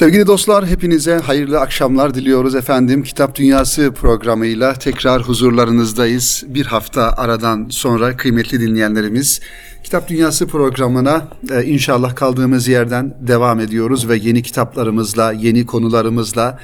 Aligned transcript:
Sevgili 0.00 0.26
dostlar 0.26 0.66
hepinize 0.66 1.14
hayırlı 1.18 1.60
akşamlar 1.60 2.14
diliyoruz 2.14 2.54
efendim. 2.54 3.02
Kitap 3.02 3.34
Dünyası 3.34 3.92
programıyla 3.92 4.74
tekrar 4.74 5.22
huzurlarınızdayız. 5.22 6.44
Bir 6.46 6.66
hafta 6.66 7.12
aradan 7.16 7.66
sonra 7.70 8.16
kıymetli 8.16 8.60
dinleyenlerimiz 8.60 9.40
Kitap 9.82 10.08
Dünyası 10.08 10.46
programına 10.46 11.28
e, 11.50 11.64
inşallah 11.64 12.14
kaldığımız 12.14 12.68
yerden 12.68 13.14
devam 13.20 13.60
ediyoruz 13.60 14.08
ve 14.08 14.16
yeni 14.16 14.42
kitaplarımızla, 14.42 15.32
yeni 15.32 15.66
konularımızla 15.66 16.58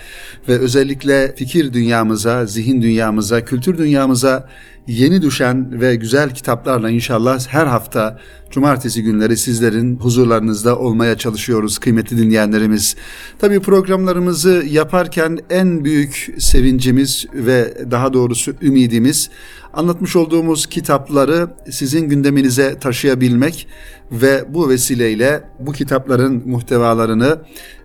ve 0.48 0.58
özellikle 0.58 1.34
fikir 1.36 1.72
dünyamıza, 1.72 2.46
zihin 2.46 2.82
dünyamıza, 2.82 3.44
kültür 3.44 3.78
dünyamıza 3.78 4.48
yeni 4.86 5.22
düşen 5.22 5.80
ve 5.80 5.96
güzel 5.96 6.34
kitaplarla 6.34 6.90
inşallah 6.90 7.46
her 7.48 7.66
hafta 7.66 8.18
cumartesi 8.50 9.02
günleri 9.02 9.36
sizlerin 9.36 9.96
huzurlarınızda 9.96 10.78
olmaya 10.78 11.18
çalışıyoruz 11.18 11.78
kıymetli 11.78 12.18
dinleyenlerimiz. 12.18 12.96
Tabii 13.38 13.60
programlarımızı 13.60 14.64
yaparken 14.68 15.38
en 15.50 15.84
büyük 15.84 16.34
sevincimiz 16.38 17.26
ve 17.34 17.74
daha 17.90 18.12
doğrusu 18.12 18.54
ümidimiz 18.62 19.30
anlatmış 19.76 20.16
olduğumuz 20.16 20.66
kitapları 20.66 21.48
sizin 21.70 22.08
gündeminize 22.08 22.78
taşıyabilmek 22.78 23.68
ve 24.12 24.44
bu 24.48 24.68
vesileyle 24.68 25.44
bu 25.60 25.72
kitapların 25.72 26.42
muhtevalarını 26.48 27.38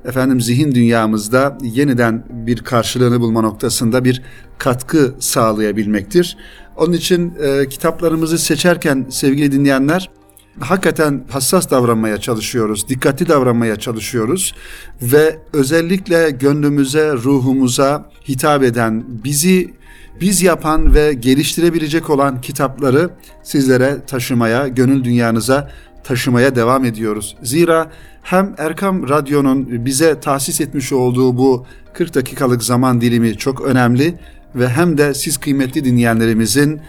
efendim 0.06 0.42
zihin 0.42 0.76
dünyamızda 0.76 1.58
yeniden 1.62 2.26
bir 2.30 2.58
karşılığını 2.58 3.20
bulma 3.20 3.42
noktasında 3.42 4.04
bir 4.04 4.22
katkı 4.58 5.16
sağlayabilmektir. 5.20 6.38
Onun 6.78 6.94
için 6.94 7.34
e, 7.44 7.70
kitaplarımızı 7.70 8.38
seçerken 8.38 9.06
sevgili 9.10 9.52
dinleyenler 9.52 10.10
hakikaten 10.60 11.24
hassas 11.30 11.72
davranmaya 11.72 12.18
çalışıyoruz, 12.18 12.90
dikkatli 12.90 13.28
davranmaya 13.28 13.76
çalışıyoruz 13.76 14.54
ve 15.02 15.40
özellikle 15.54 16.30
gönlümüze, 16.30 17.14
ruhumuza 17.14 18.10
hitap 18.28 18.64
eden, 18.64 19.04
bizi 19.24 19.81
biz 20.22 20.42
yapan 20.42 20.94
ve 20.94 21.14
geliştirebilecek 21.14 22.10
olan 22.10 22.42
kitapları 22.42 23.10
sizlere 23.44 23.98
taşımaya, 24.08 24.68
gönül 24.68 25.04
dünyanıza 25.04 25.72
taşımaya 26.04 26.56
devam 26.56 26.86
ediyoruz. 26.86 27.38
Zira 27.44 27.92
hem 28.22 28.56
Erkam 28.58 29.10
Radyo'nun 29.10 29.86
bize 29.86 30.20
tahsis 30.20 30.62
etmiş 30.62 30.94
olduğu 30.94 31.38
bu 31.38 31.66
40 31.94 32.16
dakikalık 32.16 32.64
zaman 32.64 33.02
dilimi 33.02 33.38
çok 33.38 33.62
önemli 33.62 34.20
ve 34.56 34.70
hem 34.70 34.98
de 34.98 35.14
siz 35.14 35.38
kıymetli 35.38 35.86
dinleyenlerimizin 35.86 36.82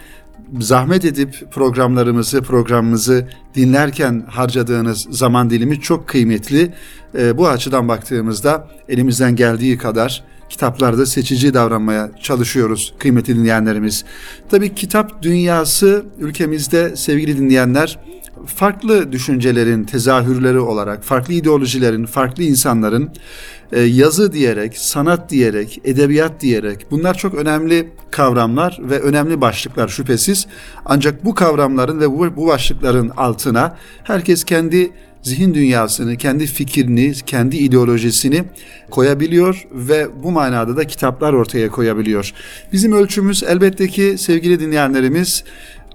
zahmet 0.59 1.05
edip 1.05 1.51
programlarımızı, 1.51 2.41
programımızı 2.41 3.27
dinlerken 3.55 4.25
harcadığınız 4.27 5.07
zaman 5.09 5.49
dilimi 5.49 5.81
çok 5.81 6.07
kıymetli. 6.07 6.73
E, 7.17 7.37
bu 7.37 7.47
açıdan 7.47 7.87
baktığımızda 7.87 8.67
elimizden 8.89 9.35
geldiği 9.35 9.77
kadar 9.77 10.23
kitaplarda 10.49 11.05
seçici 11.05 11.53
davranmaya 11.53 12.11
çalışıyoruz 12.21 12.93
kıymetli 12.99 13.35
dinleyenlerimiz. 13.35 14.05
Tabii 14.51 14.75
kitap 14.75 15.21
dünyası 15.21 16.05
ülkemizde 16.19 16.95
sevgili 16.95 17.37
dinleyenler 17.37 17.99
farklı 18.45 19.11
düşüncelerin 19.11 19.83
tezahürleri 19.83 20.59
olarak, 20.59 21.03
farklı 21.03 21.33
ideolojilerin, 21.33 22.05
farklı 22.05 22.43
insanların 22.43 23.11
e, 23.71 23.81
yazı 23.81 24.33
diyerek, 24.33 24.77
sanat 24.77 25.29
diyerek, 25.29 25.81
edebiyat 25.83 26.41
diyerek 26.41 26.85
bunlar 26.91 27.17
çok 27.17 27.33
önemli 27.33 27.89
kavramlar 28.11 28.79
ve 28.81 28.99
önemli 28.99 29.41
başlıklar 29.41 29.87
şüphesiz. 29.87 30.47
Ancak 30.85 31.25
bu 31.25 31.35
kavramların 31.35 31.99
ve 31.99 32.35
bu 32.37 32.47
başlıkların 32.47 33.09
altına 33.09 33.77
herkes 34.03 34.43
kendi 34.43 34.91
zihin 35.23 35.53
dünyasını, 35.53 36.17
kendi 36.17 36.45
fikrini, 36.45 37.13
kendi 37.25 37.57
ideolojisini 37.57 38.43
koyabiliyor 38.89 39.67
ve 39.71 40.07
bu 40.23 40.31
manada 40.31 40.77
da 40.77 40.87
kitaplar 40.87 41.33
ortaya 41.33 41.69
koyabiliyor. 41.69 42.33
Bizim 42.71 42.93
ölçümüz 42.93 43.43
elbette 43.43 43.87
ki 43.87 44.15
sevgili 44.17 44.59
dinleyenlerimiz 44.59 45.43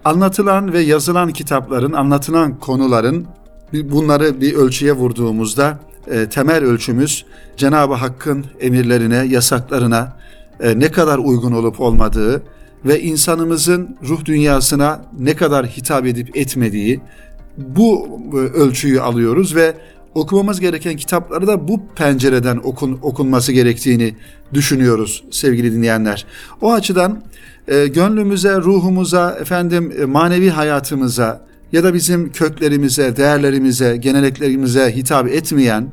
anlatılan 0.04 0.72
ve 0.72 0.80
yazılan 0.80 1.32
kitapların, 1.32 1.92
anlatılan 1.92 2.58
konuların 2.58 3.26
bunları 3.72 4.40
bir 4.40 4.54
ölçüye 4.54 4.92
vurduğumuzda 4.92 5.78
e, 6.10 6.28
temel 6.28 6.64
ölçümüz 6.64 7.24
Cenab-ı 7.56 7.94
Hakk'ın 7.94 8.44
emirlerine, 8.60 9.16
yasaklarına 9.16 10.16
e, 10.60 10.78
ne 10.78 10.92
kadar 10.92 11.18
uygun 11.18 11.52
olup 11.52 11.80
olmadığı 11.80 12.42
ve 12.84 13.00
insanımızın 13.00 13.96
ruh 14.08 14.24
dünyasına 14.24 15.04
ne 15.18 15.36
kadar 15.36 15.66
hitap 15.66 16.06
edip 16.06 16.36
etmediği 16.36 17.00
bu 17.58 18.20
e, 18.32 18.36
ölçüyü 18.36 19.00
alıyoruz 19.00 19.54
ve 19.54 19.74
okumamız 20.14 20.60
gereken 20.60 20.96
kitapları 20.96 21.46
da 21.46 21.68
bu 21.68 21.80
pencereden 21.96 22.60
okun, 22.64 22.98
okunması 23.02 23.52
gerektiğini 23.52 24.14
düşünüyoruz 24.54 25.24
sevgili 25.30 25.72
dinleyenler. 25.72 26.26
O 26.60 26.72
açıdan 26.72 27.22
e, 27.68 27.86
gönlümüze, 27.86 28.56
ruhumuza, 28.56 29.36
efendim 29.40 29.92
e, 30.00 30.04
manevi 30.04 30.50
hayatımıza 30.50 31.48
ya 31.72 31.84
da 31.84 31.94
bizim 31.94 32.32
köklerimize, 32.32 33.16
değerlerimize, 33.16 33.96
geleneklerimize 33.96 34.96
hitap 34.96 35.28
etmeyen, 35.28 35.92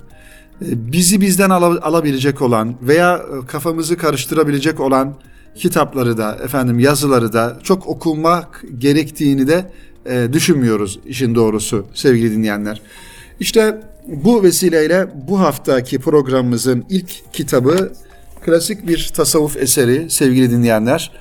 e, 0.61 0.91
bizi 0.91 1.21
bizden 1.21 1.49
al- 1.49 1.79
alabilecek 1.81 2.41
olan 2.41 2.75
veya 2.81 3.15
e, 3.15 3.47
kafamızı 3.47 3.97
karıştırabilecek 3.97 4.79
olan 4.79 5.13
kitapları 5.55 6.17
da 6.17 6.37
efendim 6.43 6.79
yazıları 6.79 7.33
da 7.33 7.59
çok 7.63 7.87
okunmak 7.87 8.63
gerektiğini 8.77 9.47
de 9.47 9.71
e, 10.05 10.27
düşünmüyoruz 10.33 10.99
işin 11.05 11.35
doğrusu 11.35 11.85
sevgili 11.93 12.31
dinleyenler. 12.31 12.81
İşte 13.39 13.81
bu 14.07 14.43
vesileyle 14.43 15.07
bu 15.27 15.39
haftaki 15.39 15.99
programımızın 15.99 16.85
ilk 16.89 17.33
kitabı 17.33 17.93
klasik 18.45 18.88
bir 18.88 19.11
tasavvuf 19.16 19.57
eseri 19.57 20.09
sevgili 20.09 20.51
dinleyenler. 20.51 21.11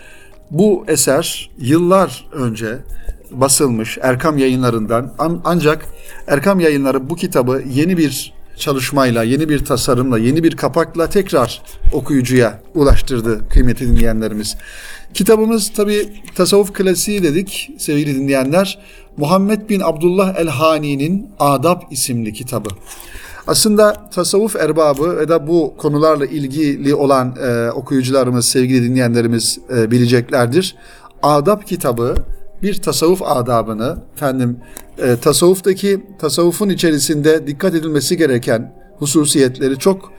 Bu 0.50 0.84
eser 0.88 1.50
yıllar 1.58 2.26
önce 2.32 2.78
basılmış 3.30 3.98
Erkam 4.02 4.38
yayınlarından 4.38 5.14
ancak 5.44 5.86
Erkam 6.26 6.60
yayınları 6.60 7.10
bu 7.10 7.16
kitabı 7.16 7.62
yeni 7.70 7.96
bir 7.96 8.34
çalışmayla, 8.56 9.22
yeni 9.22 9.48
bir 9.48 9.64
tasarımla, 9.64 10.18
yeni 10.18 10.42
bir 10.44 10.56
kapakla 10.56 11.08
tekrar 11.08 11.62
okuyucuya 11.92 12.60
ulaştırdı 12.74 13.48
kıymetli 13.48 13.88
dinleyenlerimiz. 13.88 14.56
Kitabımız 15.14 15.72
tabi 15.72 16.08
tasavvuf 16.34 16.72
klasiği 16.72 17.22
dedik 17.22 17.70
sevgili 17.78 18.14
dinleyenler. 18.14 18.78
Muhammed 19.16 19.68
bin 19.68 19.80
Abdullah 19.80 20.34
el-Hani'nin 20.38 21.30
Adab 21.38 21.82
isimli 21.90 22.32
kitabı. 22.32 22.68
Aslında 23.46 24.10
tasavvuf 24.10 24.56
erbabı 24.56 25.16
ve 25.16 25.28
da 25.28 25.46
bu 25.46 25.74
konularla 25.78 26.26
ilgili 26.26 26.94
olan 26.94 27.36
e, 27.42 27.70
okuyucularımız, 27.70 28.46
sevgili 28.46 28.82
dinleyenlerimiz 28.82 29.58
e, 29.76 29.90
bileceklerdir. 29.90 30.76
Adab 31.22 31.62
kitabı 31.62 32.14
bir 32.62 32.82
tasavvuf 32.82 33.22
adabını, 33.22 33.98
efendim 34.16 34.58
e, 34.98 35.16
tasavvuftaki 35.16 36.06
tasavvufun 36.18 36.68
içerisinde 36.68 37.46
dikkat 37.46 37.74
edilmesi 37.74 38.16
gereken 38.16 38.74
hususiyetleri 38.98 39.78
çok 39.78 40.12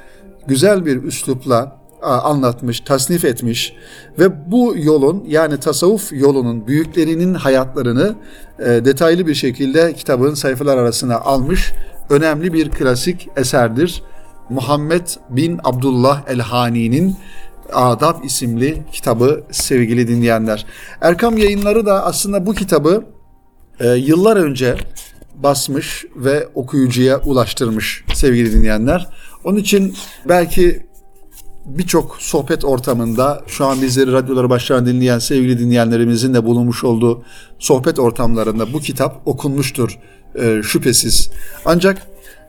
güzel 0.47 0.85
bir 0.85 1.03
üslupla 1.03 1.84
anlatmış, 2.11 2.79
tasnif 2.79 3.25
etmiş 3.25 3.73
ve 4.19 4.51
bu 4.51 4.73
yolun 4.77 5.23
yani 5.27 5.59
tasavvuf 5.59 6.13
yolunun 6.13 6.67
büyüklerinin 6.67 7.33
hayatlarını 7.33 8.15
e, 8.59 8.65
detaylı 8.65 9.27
bir 9.27 9.35
şekilde 9.35 9.93
kitabın 9.93 10.33
sayfalar 10.33 10.77
arasına 10.77 11.17
almış 11.17 11.73
önemli 12.09 12.53
bir 12.53 12.69
klasik 12.69 13.27
eserdir. 13.37 14.03
Muhammed 14.49 15.07
bin 15.29 15.59
Abdullah 15.63 16.23
el-Hani'nin 16.27 17.15
Adab 17.73 18.23
isimli 18.23 18.83
kitabı 18.91 19.43
sevgili 19.51 20.07
dinleyenler. 20.07 20.65
Erkam 21.01 21.37
yayınları 21.37 21.85
da 21.85 22.05
aslında 22.05 22.45
bu 22.45 22.53
kitabı 22.53 23.05
e, 23.79 23.87
yıllar 23.89 24.37
önce 24.37 24.75
basmış 25.35 26.05
ve 26.15 26.47
okuyucuya 26.55 27.21
ulaştırmış 27.21 28.03
sevgili 28.13 28.53
dinleyenler. 28.53 29.09
Onun 29.43 29.57
için 29.57 29.95
belki 30.29 30.85
birçok 31.65 32.17
sohbet 32.19 32.65
ortamında 32.65 33.43
şu 33.47 33.65
an 33.65 33.81
bizleri 33.81 34.11
radyoları 34.11 34.49
başlayan 34.49 34.85
dinleyen 34.85 35.19
sevgili 35.19 35.59
dinleyenlerimizin 35.59 36.33
de 36.33 36.45
bulunmuş 36.45 36.83
olduğu 36.83 37.23
sohbet 37.59 37.99
ortamlarında 37.99 38.73
bu 38.73 38.79
kitap 38.79 39.21
okunmuştur 39.25 39.99
e, 40.35 40.61
şüphesiz. 40.63 41.29
Ancak 41.65 42.01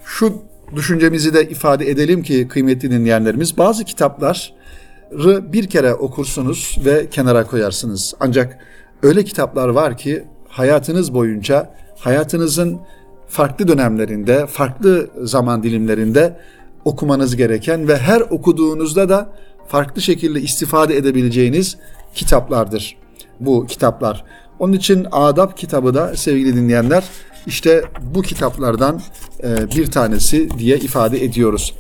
şu 0.05 0.43
düşüncemizi 0.77 1.35
de 1.35 1.49
ifade 1.49 1.91
edelim 1.91 2.23
ki 2.23 2.49
kıymetli 2.49 2.91
dinleyenlerimiz 2.91 3.59
bazı 3.59 3.85
kitapları 3.85 5.53
bir 5.53 5.67
kere 5.67 5.95
okursunuz 5.95 6.79
ve 6.85 7.11
kenara 7.11 7.47
koyarsınız. 7.47 8.15
Ancak 8.21 8.59
öyle 9.03 9.25
kitaplar 9.25 9.69
var 9.69 9.99
ki 9.99 10.25
hayatınız 10.49 11.15
boyunca 11.15 11.75
hayatınızın 11.99 12.81
farklı 13.29 13.69
dönemlerinde, 13.69 14.47
farklı 14.47 15.11
zaman 15.23 15.63
dilimlerinde 15.63 16.41
okumanız 16.87 17.37
gereken 17.37 17.89
ve 17.89 17.97
her 17.99 18.21
okuduğunuzda 18.21 19.09
da 19.09 19.33
farklı 19.69 20.03
şekilde 20.03 20.41
istifade 20.41 20.97
edebileceğiniz 20.97 21.77
kitaplardır 22.15 22.97
bu 23.41 23.67
kitaplar. 23.67 24.25
Onun 24.59 24.73
için 24.73 25.07
Adab 25.13 25.57
kitabı 25.57 25.95
da 25.95 26.17
sevgili 26.17 26.57
dinleyenler 26.57 27.05
işte 27.47 27.85
bu 28.15 28.23
kitaplardan 28.23 29.01
e, 29.43 29.71
bir 29.77 29.91
tanesi 29.91 30.59
diye 30.59 30.77
ifade 30.77 31.25
ediyoruz. 31.25 31.75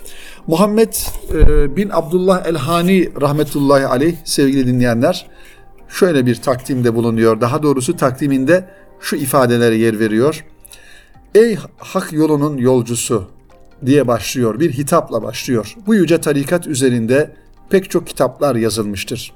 Muhammed 0.46 0.94
e, 1.34 1.76
bin 1.76 1.90
Abdullah 1.92 2.46
el-Hani 2.46 3.20
rahmetullahi 3.20 3.86
aleyh 3.86 4.16
sevgili 4.24 4.66
dinleyenler 4.66 5.26
şöyle 5.88 6.26
bir 6.26 6.34
takdimde 6.34 6.94
bulunuyor. 6.94 7.40
Daha 7.40 7.62
doğrusu 7.62 7.96
takdiminde 7.96 8.68
şu 9.00 9.16
ifadelere 9.16 9.76
yer 9.76 9.98
veriyor. 9.98 10.44
Ey 11.34 11.58
hak 11.78 12.12
yolunun 12.12 12.56
yolcusu 12.56 13.35
diye 13.86 14.06
başlıyor. 14.06 14.60
Bir 14.60 14.72
hitapla 14.72 15.22
başlıyor. 15.22 15.76
Bu 15.86 15.94
yüce 15.94 16.20
tarikat 16.20 16.66
üzerinde 16.66 17.30
pek 17.70 17.90
çok 17.90 18.06
kitaplar 18.06 18.56
yazılmıştır. 18.56 19.32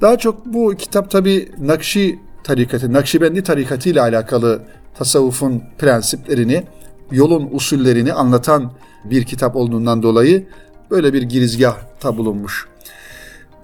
Daha 0.00 0.18
çok 0.18 0.46
bu 0.46 0.74
kitap 0.78 1.10
tabi 1.10 1.52
Nakşi 1.58 2.18
tarikatı, 2.44 2.92
Nakşibendi 2.92 3.42
tarikatı 3.42 3.88
ile 3.88 4.00
alakalı 4.00 4.62
tasavvufun 4.98 5.62
prensiplerini, 5.78 6.64
yolun 7.10 7.48
usullerini 7.52 8.12
anlatan 8.12 8.72
bir 9.04 9.24
kitap 9.24 9.56
olduğundan 9.56 10.02
dolayı 10.02 10.46
böyle 10.90 11.12
bir 11.12 11.22
girizgahta 11.22 12.16
bulunmuş. 12.16 12.68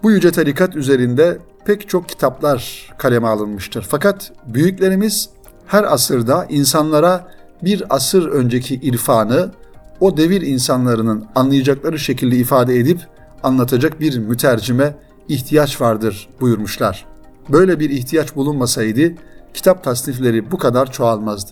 Bu 0.02 0.10
yüce 0.10 0.32
tarikat 0.32 0.76
üzerinde 0.76 1.38
pek 1.64 1.88
çok 1.88 2.08
kitaplar 2.08 2.90
kaleme 2.98 3.28
alınmıştır. 3.28 3.86
Fakat 3.88 4.32
büyüklerimiz 4.46 5.28
her 5.66 5.84
asırda 5.84 6.46
insanlara 6.48 7.28
bir 7.62 7.82
asır 7.90 8.28
önceki 8.28 8.74
irfanı 8.74 9.50
o 10.00 10.16
devir 10.16 10.42
insanlarının 10.42 11.24
anlayacakları 11.34 11.98
şekilde 11.98 12.36
ifade 12.36 12.76
edip 12.76 13.00
anlatacak 13.42 14.00
bir 14.00 14.18
mütercime 14.18 14.94
ihtiyaç 15.28 15.80
vardır 15.80 16.28
buyurmuşlar. 16.40 17.06
Böyle 17.48 17.80
bir 17.80 17.90
ihtiyaç 17.90 18.36
bulunmasaydı 18.36 19.12
kitap 19.54 19.84
tasnifleri 19.84 20.50
bu 20.50 20.58
kadar 20.58 20.92
çoğalmazdı. 20.92 21.50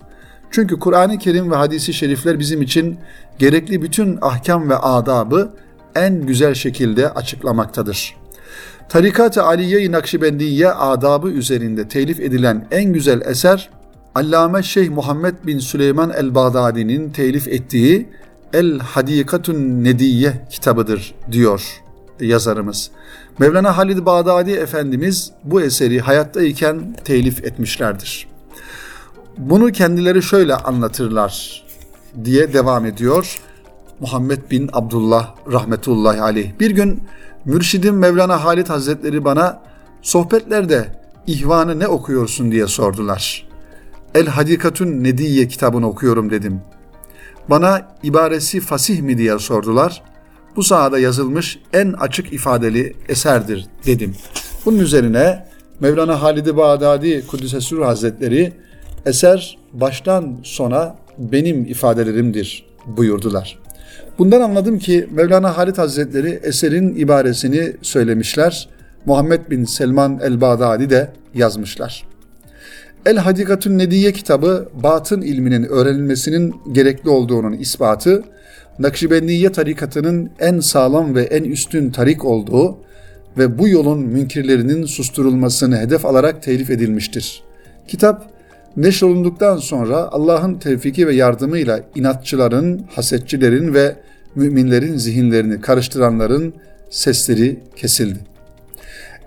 Çünkü 0.51 0.79
Kur'an-ı 0.79 1.19
Kerim 1.19 1.51
ve 1.51 1.57
hadisi 1.57 1.95
şerifler 1.95 2.39
bizim 2.39 2.63
için 2.63 2.99
gerekli 3.39 3.83
bütün 3.83 4.19
ahkam 4.21 4.71
ve 4.71 4.77
adabı 4.77 5.51
en 5.95 6.27
güzel 6.27 6.55
şekilde 6.55 7.11
açıklamaktadır. 7.11 8.17
Tarikat-ı 8.89 9.43
Aliye-i 9.43 9.93
Nakşibendiye 9.93 10.69
adabı 10.69 11.29
üzerinde 11.31 11.89
telif 11.89 12.21
edilen 12.21 12.67
en 12.71 12.93
güzel 12.93 13.21
eser 13.21 13.71
Allame 14.15 14.63
Şeyh 14.63 14.91
Muhammed 14.91 15.35
bin 15.47 15.59
Süleyman 15.59 16.11
el-Bağdadi'nin 16.11 17.11
telif 17.11 17.49
ettiği 17.49 18.09
El 18.53 18.79
Hadikatun 18.79 19.85
Nediye 19.85 20.47
kitabıdır 20.51 21.15
diyor 21.33 21.83
yazarımız. 22.21 22.91
Mevlana 23.39 23.77
Halid 23.77 24.07
Bağdadi 24.07 24.51
Efendimiz 24.51 25.33
bu 25.45 25.61
eseri 25.61 26.01
hayattayken 26.01 26.97
telif 27.05 27.45
etmişlerdir. 27.45 28.29
Bunu 29.39 29.73
kendileri 29.73 30.23
şöyle 30.23 30.55
anlatırlar 30.55 31.65
diye 32.25 32.53
devam 32.53 32.87
ediyor. 32.87 33.39
Muhammed 34.01 34.51
bin 34.51 34.71
Abdullah 34.73 35.35
rahmetullahi 35.53 36.21
aleyh. 36.21 36.61
Bir 36.61 36.71
gün 36.71 37.03
mürşidim 37.45 37.99
Mevlana 37.99 38.45
Halid 38.45 38.69
Hazretleri 38.69 39.25
bana 39.25 39.63
sohbetlerde 40.03 40.89
ihvanı 41.27 41.79
ne 41.79 41.87
okuyorsun 41.87 42.53
diye 42.53 42.67
sordular. 42.67 43.49
El 44.15 44.27
Hadikatun 44.27 45.05
Nediye 45.05 45.49
kitabını 45.49 45.89
okuyorum 45.89 46.31
dedim. 46.31 46.61
Bana 47.51 47.89
ibaresi 48.03 48.61
fasih 48.61 49.01
mi 49.01 49.19
diye 49.19 49.39
sordular. 49.39 50.03
Bu 50.57 50.63
sahada 50.63 50.99
yazılmış 50.99 51.59
en 51.73 51.93
açık 51.93 52.33
ifadeli 52.33 52.95
eserdir 53.09 53.67
dedim. 53.87 54.15
Bunun 54.65 54.79
üzerine 54.79 55.47
Mevlana 55.81 56.23
Halid-i 56.23 56.57
Bağdadi 56.57 57.27
Kuddise 57.27 57.77
Hazretleri 57.77 58.53
eser 59.07 59.59
baştan 59.73 60.37
sona 60.43 60.97
benim 61.19 61.65
ifadelerimdir 61.65 62.67
buyurdular. 62.87 63.59
Bundan 64.19 64.41
anladım 64.41 64.79
ki 64.79 65.09
Mevlana 65.11 65.57
Halid 65.57 65.79
Hazretleri 65.79 66.41
eserin 66.43 66.97
ibaresini 66.97 67.73
söylemişler. 67.83 68.69
Muhammed 69.07 69.51
bin 69.51 69.65
Selman 69.65 70.21
el-Bağdadi 70.23 70.91
de 70.91 71.13
yazmışlar. 71.35 72.08
El 73.07 73.17
Hadikatun 73.17 73.79
Nediye 73.79 74.13
kitabı 74.13 74.69
batın 74.83 75.23
ilminin 75.23 75.65
öğrenilmesinin 75.65 76.55
gerekli 76.73 77.11
olduğunun 77.11 77.53
ispatı, 77.53 78.25
Nakşibendiye 78.79 79.53
tarikatının 79.53 80.31
en 80.41 80.61
sağlam 80.61 81.15
ve 81.15 81.23
en 81.23 81.45
üstün 81.45 81.91
tarik 81.91 82.25
olduğu 82.25 82.79
ve 83.39 83.59
bu 83.59 83.69
yolun 83.69 83.99
münkirlerinin 83.99 84.87
susturulmasını 84.87 85.79
hedef 85.79 86.07
alarak 86.07 86.43
telif 86.43 86.71
edilmiştir. 86.71 87.43
Kitap 87.89 88.31
neşrolunduktan 88.77 89.57
sonra 89.57 89.97
Allah'ın 89.97 90.55
tevfiki 90.55 91.07
ve 91.07 91.15
yardımıyla 91.15 91.81
inatçıların, 91.95 92.85
hasetçilerin 92.95 93.75
ve 93.75 93.97
müminlerin 94.35 94.97
zihinlerini 94.97 95.61
karıştıranların 95.61 96.55
sesleri 96.91 97.61
kesildi. 97.77 98.19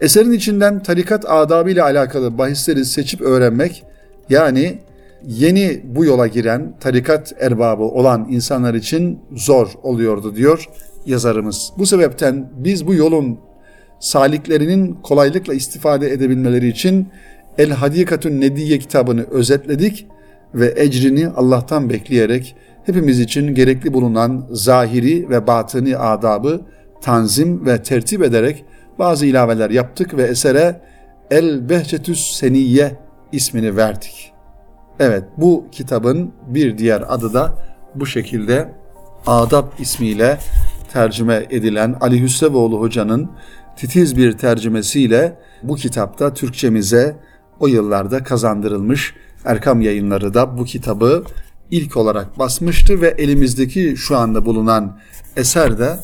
Eserin 0.02 0.32
içinden 0.32 0.84
tarikat 0.84 1.26
adabı 1.30 1.70
ile 1.70 1.84
alakalı 1.84 2.38
bahisleri 2.38 2.86
seçip 2.86 3.22
öğrenmek 3.22 3.84
yani 4.30 4.80
yeni 5.28 5.82
bu 5.84 6.06
yola 6.06 6.28
giren 6.28 6.74
tarikat 6.80 7.34
erbabı 7.40 7.84
olan 7.84 8.28
insanlar 8.30 8.74
için 8.74 9.20
zor 9.36 9.68
oluyordu 9.84 10.36
diyor 10.36 10.70
yazarımız. 11.06 11.72
Bu 11.78 11.86
sebepten 11.86 12.50
biz 12.56 12.88
bu 12.88 12.94
yolun 12.94 13.40
saliklerinin 14.00 14.94
kolaylıkla 14.94 15.54
istifade 15.54 16.12
edebilmeleri 16.12 16.68
için 16.68 17.08
El 17.58 17.72
Hadikatun 17.72 18.42
Nediye 18.42 18.80
kitabını 18.80 19.24
özetledik 19.24 20.08
ve 20.54 20.74
ecrini 20.78 21.28
Allah'tan 21.28 21.90
bekleyerek 21.90 22.56
hepimiz 22.86 23.20
için 23.20 23.56
gerekli 23.56 23.94
bulunan 23.94 24.48
zahiri 24.52 25.30
ve 25.30 25.48
batını 25.48 26.00
adabı 26.00 26.62
tanzim 27.02 27.66
ve 27.66 27.84
tertip 27.84 28.24
ederek 28.24 28.66
bazı 29.02 29.26
ilaveler 29.26 29.70
yaptık 29.70 30.18
ve 30.18 30.24
esere 30.24 30.82
El 31.32 31.70
Behçetüs 31.70 32.34
Seniyye 32.34 32.96
ismini 33.32 33.78
verdik. 33.78 34.34
Evet 35.00 35.24
bu 35.38 35.66
kitabın 35.72 36.32
bir 36.48 36.78
diğer 36.78 37.04
adı 37.08 37.34
da 37.34 37.54
bu 37.96 38.06
şekilde 38.06 38.74
Adab 39.28 39.66
ismiyle 39.80 40.40
tercüme 40.94 41.46
edilen 41.50 41.96
Ali 42.02 42.22
Hüsrevoğlu 42.22 42.80
Hoca'nın 42.80 43.32
titiz 43.76 44.18
bir 44.18 44.38
tercümesiyle 44.38 45.38
bu 45.64 45.76
kitapta 45.76 46.34
Türkçemize 46.34 47.16
o 47.60 47.68
yıllarda 47.68 48.24
kazandırılmış. 48.24 49.16
Erkam 49.46 49.82
yayınları 49.82 50.34
da 50.34 50.58
bu 50.58 50.66
kitabı 50.66 51.24
ilk 51.72 51.98
olarak 51.98 52.40
basmıştı 52.40 53.02
ve 53.02 53.08
elimizdeki 53.08 53.98
şu 53.98 54.18
anda 54.18 54.46
bulunan 54.46 55.00
eser 55.36 55.80
de 55.80 55.98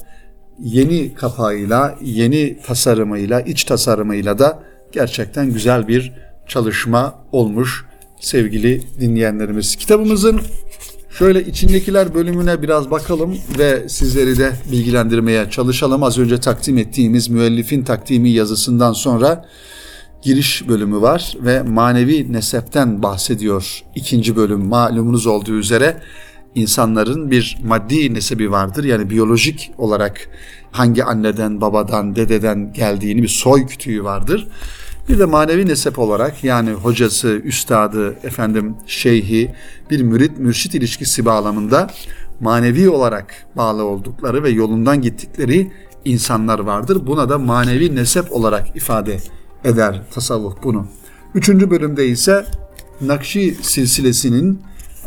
yeni 0.60 1.14
kapağıyla, 1.14 1.96
yeni 2.02 2.58
tasarımıyla, 2.62 3.42
iç 3.42 3.64
tasarımıyla 3.64 4.40
da 4.40 4.64
gerçekten 4.92 5.54
güzel 5.54 5.88
bir 5.88 6.14
çalışma 6.48 7.16
olmuş 7.32 7.86
sevgili 8.20 8.82
dinleyenlerimiz. 9.00 9.76
Kitabımızın 9.76 10.42
şöyle 11.10 11.46
içindekiler 11.46 12.14
bölümüne 12.14 12.62
biraz 12.62 12.92
bakalım 12.92 13.38
ve 13.58 13.90
sizleri 13.90 14.38
de 14.38 14.52
bilgilendirmeye 14.72 15.50
çalışalım. 15.50 16.04
Az 16.04 16.18
önce 16.18 16.40
takdim 16.40 16.78
ettiğimiz 16.78 17.30
müellifin 17.30 17.84
takdimi 17.84 18.30
yazısından 18.30 18.94
sonra 18.94 19.46
giriş 20.22 20.68
bölümü 20.68 21.02
var 21.02 21.38
ve 21.40 21.62
manevi 21.62 22.34
nesepten 22.34 23.04
bahsediyor. 23.04 23.84
İkinci 23.96 24.36
bölüm 24.36 24.66
malumunuz 24.66 25.28
olduğu 25.28 25.56
üzere 25.56 26.02
insanların 26.62 27.32
bir 27.32 27.58
maddi 27.64 28.14
nesebi 28.14 28.52
vardır. 28.52 28.84
Yani 28.84 29.10
biyolojik 29.10 29.72
olarak 29.78 30.30
hangi 30.72 31.04
anneden, 31.04 31.62
babadan, 31.62 32.16
dededen 32.16 32.74
geldiğini 32.74 33.24
bir 33.24 33.28
soy 33.28 33.66
kütüğü 33.66 34.04
vardır. 34.04 34.48
Bir 35.10 35.20
de 35.20 35.26
manevi 35.26 35.68
nesep 35.68 36.00
olarak 36.00 36.44
yani 36.44 36.72
hocası, 36.72 37.28
üstadı, 37.28 38.16
efendim 38.24 38.76
şeyhi 38.88 39.52
bir 39.92 40.02
mürit 40.02 40.40
mürşit 40.40 40.76
ilişkisi 40.76 41.26
bağlamında 41.26 41.90
manevi 42.40 42.90
olarak 42.90 43.46
bağlı 43.56 43.84
oldukları 43.84 44.44
ve 44.44 44.50
yolundan 44.50 45.02
gittikleri 45.02 45.72
insanlar 46.06 46.60
vardır. 46.60 47.08
Buna 47.08 47.30
da 47.30 47.38
manevi 47.38 47.96
nesep 47.96 48.32
olarak 48.32 48.76
ifade 48.76 49.18
eder 49.64 50.02
tasavvuf 50.14 50.64
bunu. 50.64 50.88
Üçüncü 51.36 51.72
bölümde 51.72 52.08
ise 52.08 52.46
Nakşi 53.02 53.58
silsilesinin 53.62 54.62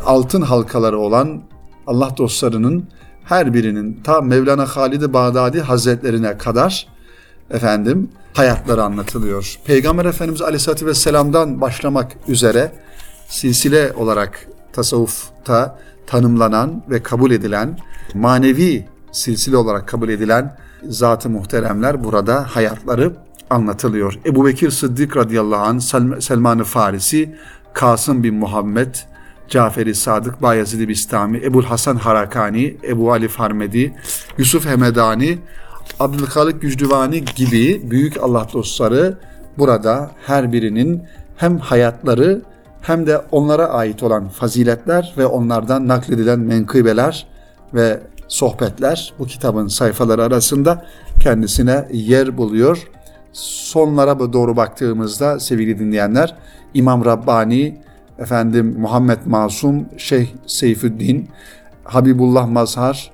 altın 0.05 0.41
halkaları 0.41 0.99
olan 0.99 1.41
Allah 1.87 2.13
dostlarının 2.17 2.85
her 3.23 3.53
birinin 3.53 4.01
ta 4.03 4.21
Mevlana 4.21 4.65
Halid-i 4.65 5.13
Bağdadi 5.13 5.61
Hazretlerine 5.61 6.37
kadar 6.37 6.87
efendim 7.51 8.09
hayatları 8.33 8.83
anlatılıyor. 8.83 9.59
Peygamber 9.65 10.05
Efendimiz 10.05 10.41
Aleyhisselatü 10.41 10.85
Vesselam'dan 10.85 11.61
başlamak 11.61 12.11
üzere 12.27 12.71
silsile 13.27 13.93
olarak 13.93 14.47
tasavvufta 14.73 15.79
tanımlanan 16.07 16.83
ve 16.89 17.03
kabul 17.03 17.31
edilen 17.31 17.79
manevi 18.13 18.85
silsile 19.11 19.57
olarak 19.57 19.87
kabul 19.87 20.09
edilen 20.09 20.57
zat-ı 20.83 21.29
muhteremler 21.29 22.03
burada 22.03 22.45
hayatları 22.55 23.13
anlatılıyor. 23.49 24.19
Ebu 24.25 24.45
Bekir 24.45 24.71
Sıddık 24.71 25.17
radıyallahu 25.17 25.61
anh, 25.61 25.79
Selman-ı 26.21 26.63
Farisi, 26.63 27.35
Kasım 27.73 28.23
bin 28.23 28.35
Muhammed, 28.35 28.95
Caferi 29.51 29.95
Sadık, 29.95 30.41
Bayezid 30.41 30.89
Bistami, 30.89 31.37
Ebul 31.37 31.63
Hasan 31.63 31.95
Harakani, 31.95 32.77
Ebu 32.83 33.11
Ali 33.11 33.27
Farmedi, 33.27 33.93
Yusuf 34.37 34.65
Hemedani, 34.65 35.39
Abdülhalik 35.99 36.61
Gücdüvani 36.61 37.25
gibi 37.35 37.91
büyük 37.91 38.23
Allah 38.23 38.47
dostları 38.53 39.17
burada 39.57 40.11
her 40.25 40.51
birinin 40.51 41.03
hem 41.37 41.57
hayatları 41.57 42.41
hem 42.81 43.07
de 43.07 43.21
onlara 43.31 43.67
ait 43.67 44.03
olan 44.03 44.29
faziletler 44.29 45.13
ve 45.17 45.25
onlardan 45.25 45.87
nakledilen 45.87 46.39
menkıbeler 46.39 47.27
ve 47.73 47.99
sohbetler 48.27 49.13
bu 49.19 49.25
kitabın 49.25 49.67
sayfaları 49.67 50.23
arasında 50.23 50.85
kendisine 51.19 51.87
yer 51.91 52.37
buluyor. 52.37 52.87
Sonlara 53.33 54.33
doğru 54.33 54.57
baktığımızda 54.57 55.39
sevgili 55.39 55.79
dinleyenler 55.79 56.35
İmam 56.73 57.05
Rabbani, 57.05 57.81
efendim 58.21 58.75
Muhammed 58.79 59.19
Masum, 59.25 59.85
Şeyh 59.97 60.27
Seyfüddin, 60.47 61.29
Habibullah 61.83 62.47
Mazhar 62.47 63.11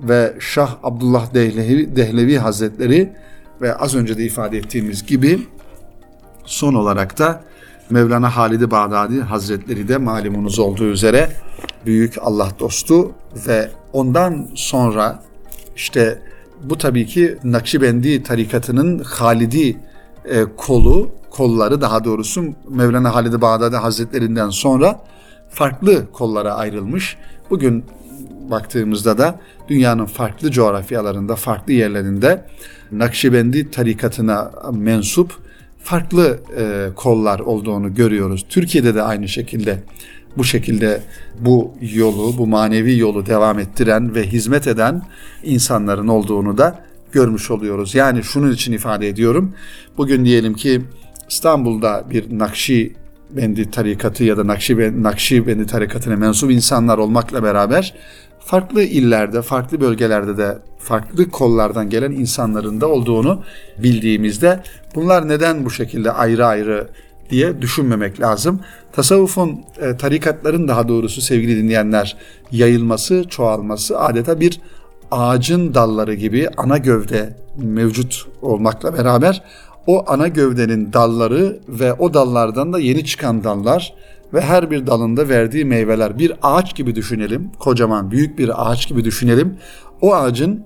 ve 0.00 0.34
Şah 0.38 0.76
Abdullah 0.82 1.34
Dehlevi, 1.34 1.96
Dehlevi 1.96 2.38
Hazretleri 2.38 3.12
ve 3.60 3.74
az 3.74 3.94
önce 3.94 4.18
de 4.18 4.24
ifade 4.24 4.58
ettiğimiz 4.58 5.06
gibi 5.06 5.38
son 6.44 6.74
olarak 6.74 7.18
da 7.18 7.42
Mevlana 7.90 8.36
Halid-i 8.36 8.70
Bağdadi 8.70 9.20
Hazretleri 9.20 9.88
de 9.88 9.96
malumunuz 9.96 10.58
olduğu 10.58 10.84
üzere 10.84 11.28
büyük 11.86 12.14
Allah 12.20 12.50
dostu 12.58 13.12
ve 13.46 13.70
ondan 13.92 14.48
sonra 14.54 15.22
işte 15.76 16.22
bu 16.64 16.78
tabii 16.78 17.06
ki 17.06 17.38
Nakşibendi 17.44 18.22
tarikatının 18.22 18.98
Halidi 18.98 19.76
e, 20.24 20.44
kolu, 20.56 21.10
kolları 21.30 21.80
daha 21.80 22.04
doğrusu 22.04 22.44
Mevlana 22.68 23.14
Halid-i 23.14 23.40
Bağdadi 23.40 23.76
Hazretlerinden 23.76 24.50
sonra 24.50 25.00
farklı 25.50 26.12
kollara 26.12 26.54
ayrılmış. 26.54 27.16
Bugün 27.50 27.84
baktığımızda 28.50 29.18
da 29.18 29.40
dünyanın 29.68 30.06
farklı 30.06 30.50
coğrafyalarında, 30.50 31.36
farklı 31.36 31.72
yerlerinde 31.72 32.44
Nakşibendi 32.92 33.70
tarikatına 33.70 34.50
mensup 34.72 35.32
farklı 35.82 36.38
e, 36.58 36.88
kollar 36.96 37.40
olduğunu 37.40 37.94
görüyoruz. 37.94 38.46
Türkiye'de 38.48 38.94
de 38.94 39.02
aynı 39.02 39.28
şekilde 39.28 39.82
bu 40.36 40.44
şekilde 40.44 41.02
bu 41.40 41.74
yolu, 41.80 42.38
bu 42.38 42.46
manevi 42.46 42.98
yolu 42.98 43.26
devam 43.26 43.58
ettiren 43.58 44.14
ve 44.14 44.26
hizmet 44.26 44.66
eden 44.66 45.02
insanların 45.44 46.08
olduğunu 46.08 46.58
da 46.58 46.80
görmüş 47.12 47.50
oluyoruz. 47.50 47.94
Yani 47.94 48.24
şunun 48.24 48.52
için 48.52 48.72
ifade 48.72 49.08
ediyorum. 49.08 49.54
Bugün 49.96 50.24
diyelim 50.24 50.54
ki 50.54 50.82
İstanbul'da 51.28 52.04
bir 52.10 52.38
Nakşi 52.38 52.94
Bendi 53.30 53.70
tarikatı 53.70 54.24
ya 54.24 54.36
da 54.36 54.46
Nakşi, 54.46 55.02
Nakşibendi 55.02 55.66
tarikatına 55.66 56.16
mensup 56.16 56.50
insanlar 56.50 56.98
olmakla 56.98 57.42
beraber 57.42 57.94
farklı 58.40 58.82
illerde, 58.82 59.42
farklı 59.42 59.80
bölgelerde 59.80 60.36
de 60.36 60.58
farklı 60.78 61.30
kollardan 61.30 61.90
gelen 61.90 62.12
insanların 62.12 62.80
da 62.80 62.88
olduğunu 62.88 63.42
bildiğimizde 63.78 64.62
bunlar 64.94 65.28
neden 65.28 65.64
bu 65.64 65.70
şekilde 65.70 66.12
ayrı 66.12 66.46
ayrı 66.46 66.88
diye 67.30 67.62
düşünmemek 67.62 68.20
lazım. 68.20 68.60
Tasavvufun, 68.92 69.60
e, 69.80 69.96
tarikatların 69.96 70.68
daha 70.68 70.88
doğrusu 70.88 71.20
sevgili 71.20 71.56
dinleyenler 71.56 72.16
yayılması, 72.52 73.24
çoğalması 73.28 74.00
adeta 74.00 74.40
bir 74.40 74.60
ağacın 75.10 75.74
dalları 75.74 76.14
gibi 76.14 76.48
ana 76.56 76.78
gövde 76.78 77.36
mevcut 77.56 78.26
olmakla 78.42 78.98
beraber 78.98 79.42
o 79.88 80.04
ana 80.06 80.28
gövdenin 80.28 80.92
dalları 80.92 81.60
ve 81.68 81.92
o 81.92 82.14
dallardan 82.14 82.72
da 82.72 82.78
yeni 82.78 83.04
çıkan 83.04 83.44
dallar 83.44 83.94
ve 84.34 84.40
her 84.40 84.70
bir 84.70 84.86
dalında 84.86 85.28
verdiği 85.28 85.64
meyveler 85.64 86.18
bir 86.18 86.32
ağaç 86.42 86.74
gibi 86.74 86.94
düşünelim. 86.94 87.50
Kocaman 87.58 88.10
büyük 88.10 88.38
bir 88.38 88.70
ağaç 88.70 88.88
gibi 88.88 89.04
düşünelim. 89.04 89.58
O 90.00 90.14
ağacın 90.14 90.64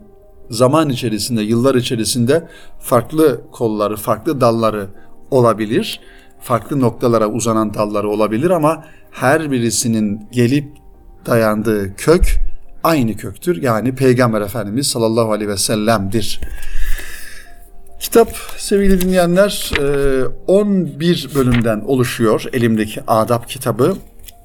zaman 0.51 0.91
içerisinde, 0.91 1.43
yıllar 1.43 1.75
içerisinde 1.75 2.49
farklı 2.81 3.41
kolları, 3.53 3.97
farklı 3.97 4.41
dalları 4.41 4.89
olabilir. 5.31 6.01
Farklı 6.41 6.81
noktalara 6.81 7.27
uzanan 7.27 7.75
dalları 7.75 8.09
olabilir 8.09 8.51
ama 8.51 8.85
her 9.11 9.51
birisinin 9.51 10.21
gelip 10.33 10.69
dayandığı 11.27 11.97
kök 11.97 12.41
aynı 12.85 13.17
köktür. 13.17 13.63
Yani 13.63 13.95
Peygamber 13.95 14.41
Efendimiz 14.41 14.87
sallallahu 14.87 15.33
aleyhi 15.33 15.51
ve 15.51 15.57
sellem'dir. 15.57 16.41
Kitap 18.03 18.37
sevgili 18.57 19.01
dinleyenler 19.01 19.71
11 20.47 21.29
e, 21.31 21.35
bölümden 21.35 21.81
oluşuyor 21.81 22.45
elimdeki 22.53 23.01
adab 23.07 23.47
kitabı. 23.47 23.97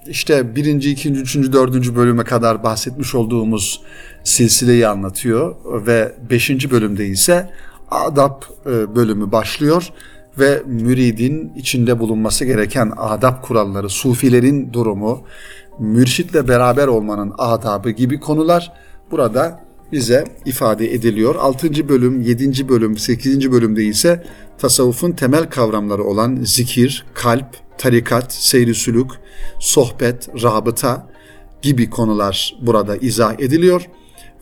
İşte 0.08 0.56
birinci, 0.56 0.92
ikinci, 0.92 1.20
üçüncü, 1.20 1.54
dördüncü 1.54 1.96
bölüme 1.96 2.24
kadar 2.24 2.64
bahsetmiş 2.64 3.16
olduğumuz 3.16 3.82
silsileyi 4.24 4.88
anlatıyor 4.88 5.56
ve 5.88 6.16
beşinci 6.30 6.72
bölümde 6.72 7.06
ise 7.06 7.50
adab 7.92 8.42
e, 8.66 8.96
bölümü 8.96 9.32
başlıyor 9.32 9.90
ve 10.40 10.64
müridin 10.66 11.54
içinde 11.56 12.00
bulunması 12.00 12.46
gereken 12.46 12.94
adab 12.98 13.42
kuralları, 13.42 13.90
sufilerin 13.90 14.74
durumu, 14.74 15.24
mürşitle 15.80 16.48
beraber 16.48 16.88
olmanın 16.88 17.34
adabı 17.38 17.90
gibi 17.90 18.20
konular 18.20 18.72
burada 19.12 19.67
bize 19.92 20.24
ifade 20.46 20.94
ediliyor. 20.94 21.36
6. 21.36 21.90
bölüm, 21.90 22.22
7. 22.22 22.70
bölüm, 22.70 22.98
8. 22.98 23.52
bölümde 23.52 23.84
ise 23.84 24.24
tasavvufun 24.58 25.12
temel 25.12 25.50
kavramları 25.50 26.04
olan 26.04 26.40
zikir, 26.44 27.06
kalp, 27.14 27.78
tarikat, 27.78 28.34
seyri 28.34 28.76
sülük, 28.76 29.12
sohbet, 29.60 30.30
rabıta 30.44 31.08
gibi 31.62 31.90
konular 31.90 32.56
burada 32.62 32.98
izah 32.98 33.40
ediliyor 33.40 33.88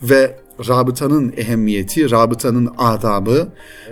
ve 0.02 0.38
rabıtanın 0.68 1.34
ehemmiyeti, 1.36 2.10
rabıtanın 2.10 2.68
adabı, 2.78 3.48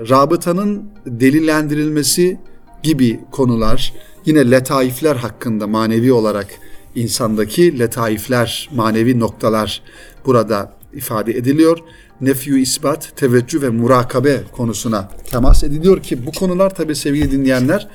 rabıtanın 0.08 0.90
delillendirilmesi 1.06 2.38
gibi 2.82 3.20
konular, 3.30 3.92
yine 4.26 4.50
letaifler 4.50 5.16
hakkında 5.16 5.66
manevi 5.66 6.12
olarak 6.12 6.46
insandaki 6.94 7.78
letaifler, 7.78 8.70
manevi 8.74 9.20
noktalar 9.20 9.82
burada 10.26 10.72
ifade 10.96 11.32
ediliyor. 11.32 11.78
Nefyu 12.20 12.58
ispat, 12.58 13.16
teveccüh 13.16 13.62
ve 13.62 13.70
murakabe 13.70 14.40
konusuna 14.52 15.08
temas 15.30 15.64
ediliyor 15.64 16.02
ki 16.02 16.26
bu 16.26 16.32
konular 16.32 16.74
tabii 16.74 16.94
sevgili 16.94 17.30
dinleyenler 17.30 17.88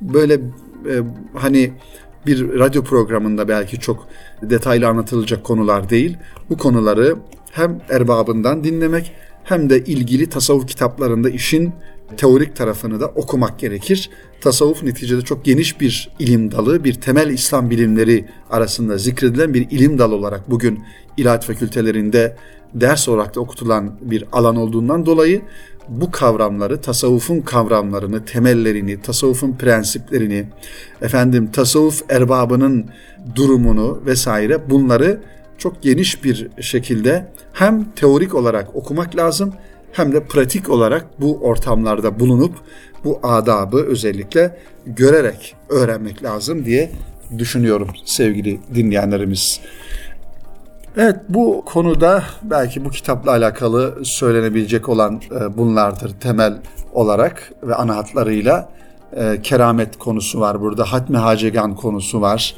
böyle 0.00 0.34
e, 0.34 0.94
hani 1.34 1.72
bir 2.26 2.58
radyo 2.58 2.84
programında 2.84 3.48
belki 3.48 3.80
çok 3.80 4.08
detaylı 4.42 4.88
anlatılacak 4.88 5.44
konular 5.44 5.90
değil. 5.90 6.16
Bu 6.50 6.56
konuları 6.58 7.16
hem 7.50 7.80
erbabından 7.88 8.64
dinlemek 8.64 9.12
hem 9.44 9.70
de 9.70 9.84
ilgili 9.84 10.28
tasavvuf 10.28 10.68
kitaplarında 10.68 11.30
işin 11.30 11.72
teorik 12.16 12.56
tarafını 12.56 13.00
da 13.00 13.06
okumak 13.06 13.58
gerekir. 13.58 14.10
Tasavvuf 14.40 14.82
neticede 14.82 15.22
çok 15.22 15.44
geniş 15.44 15.80
bir 15.80 16.10
ilim 16.18 16.50
dalı, 16.50 16.84
bir 16.84 16.94
temel 16.94 17.30
İslam 17.30 17.70
bilimleri 17.70 18.24
arasında 18.50 18.98
zikredilen 18.98 19.54
bir 19.54 19.70
ilim 19.70 19.98
dalı 19.98 20.14
olarak 20.14 20.50
bugün 20.50 20.80
ilahiyat 21.16 21.44
fakültelerinde 21.44 22.36
ders 22.74 23.08
olarak 23.08 23.34
da 23.34 23.40
okutulan 23.40 23.98
bir 24.00 24.24
alan 24.32 24.56
olduğundan 24.56 25.06
dolayı 25.06 25.42
bu 25.88 26.10
kavramları, 26.10 26.80
tasavvufun 26.80 27.40
kavramlarını, 27.40 28.24
temellerini, 28.24 29.02
tasavvufun 29.02 29.52
prensiplerini, 29.52 30.46
efendim 31.02 31.50
tasavvuf 31.52 32.02
erbabının 32.08 32.86
durumunu 33.34 34.02
vesaire 34.06 34.70
bunları 34.70 35.20
çok 35.58 35.82
geniş 35.82 36.24
bir 36.24 36.48
şekilde 36.60 37.32
hem 37.52 37.90
teorik 37.90 38.34
olarak 38.34 38.76
okumak 38.76 39.16
lazım 39.16 39.52
hem 39.92 40.12
de 40.12 40.24
pratik 40.24 40.70
olarak 40.70 41.06
bu 41.20 41.38
ortamlarda 41.42 42.20
bulunup 42.20 42.54
bu 43.04 43.20
adabı 43.22 43.76
özellikle 43.76 44.58
görerek 44.86 45.56
öğrenmek 45.68 46.22
lazım 46.22 46.64
diye 46.64 46.90
düşünüyorum 47.38 47.88
sevgili 48.04 48.60
dinleyenlerimiz. 48.74 49.60
Evet 50.96 51.16
bu 51.28 51.62
konuda 51.66 52.22
belki 52.42 52.84
bu 52.84 52.90
kitapla 52.90 53.30
alakalı 53.30 53.98
söylenebilecek 54.02 54.88
olan 54.88 55.20
e, 55.40 55.56
bunlardır 55.56 56.10
temel 56.20 56.58
olarak 56.92 57.52
ve 57.62 57.74
ana 57.74 57.96
hatlarıyla 57.96 58.68
e, 59.16 59.42
keramet 59.42 59.98
konusu 59.98 60.40
var 60.40 60.60
burada. 60.60 60.92
Hatmi 60.92 61.16
Hacegan 61.16 61.74
konusu 61.74 62.20
var 62.20 62.54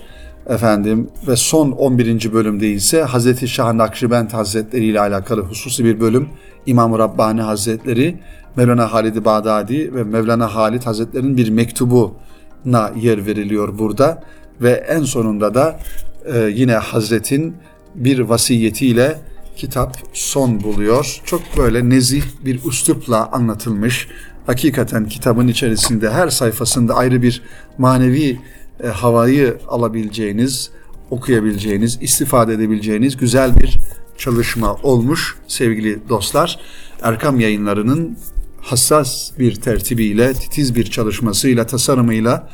efendim 0.46 1.10
ve 1.28 1.36
son 1.36 1.70
11. 1.70 2.32
bölümde 2.32 2.68
ise 2.68 3.02
Hazreti 3.02 3.48
Şah 3.48 3.72
Nakşibend 3.72 4.30
Hazretleri 4.30 4.84
ile 4.84 5.00
alakalı 5.00 5.42
hususi 5.42 5.84
bir 5.84 6.00
bölüm 6.00 6.28
İmam 6.66 6.98
Rabbani 6.98 7.40
Hazretleri 7.40 8.18
Mevlana 8.56 8.92
Halid 8.92 9.24
Bağdadi 9.24 9.94
ve 9.94 10.04
Mevlana 10.04 10.54
Halid 10.54 10.82
Hazretleri'nin 10.82 11.36
bir 11.36 11.50
mektubuna 11.50 12.92
yer 13.00 13.26
veriliyor 13.26 13.78
burada 13.78 14.22
ve 14.60 14.70
en 14.70 15.02
sonunda 15.02 15.54
da 15.54 15.80
e, 16.24 16.38
yine 16.38 16.74
Hazretin 16.74 17.56
bir 17.94 18.18
vasiyetiyle 18.18 19.18
kitap 19.56 19.96
son 20.12 20.62
buluyor. 20.62 21.20
Çok 21.24 21.42
böyle 21.56 21.88
nezih 21.88 22.22
bir 22.44 22.64
üslupla 22.64 23.28
anlatılmış. 23.32 24.08
Hakikaten 24.46 25.08
kitabın 25.08 25.48
içerisinde 25.48 26.10
her 26.10 26.28
sayfasında 26.28 26.94
ayrı 26.94 27.22
bir 27.22 27.42
manevi 27.78 28.40
e, 28.84 28.86
havayı 28.86 29.56
alabileceğiniz, 29.68 30.70
okuyabileceğiniz, 31.10 31.98
istifade 32.02 32.52
edebileceğiniz 32.52 33.16
güzel 33.16 33.56
bir 33.56 33.78
çalışma 34.18 34.74
olmuş 34.74 35.36
sevgili 35.48 36.08
dostlar. 36.08 36.60
Erkam 37.02 37.40
yayınlarının 37.40 38.18
hassas 38.60 39.38
bir 39.38 39.54
tertibiyle, 39.54 40.32
titiz 40.32 40.74
bir 40.74 40.84
çalışmasıyla, 40.84 41.66
tasarımıyla 41.66 42.48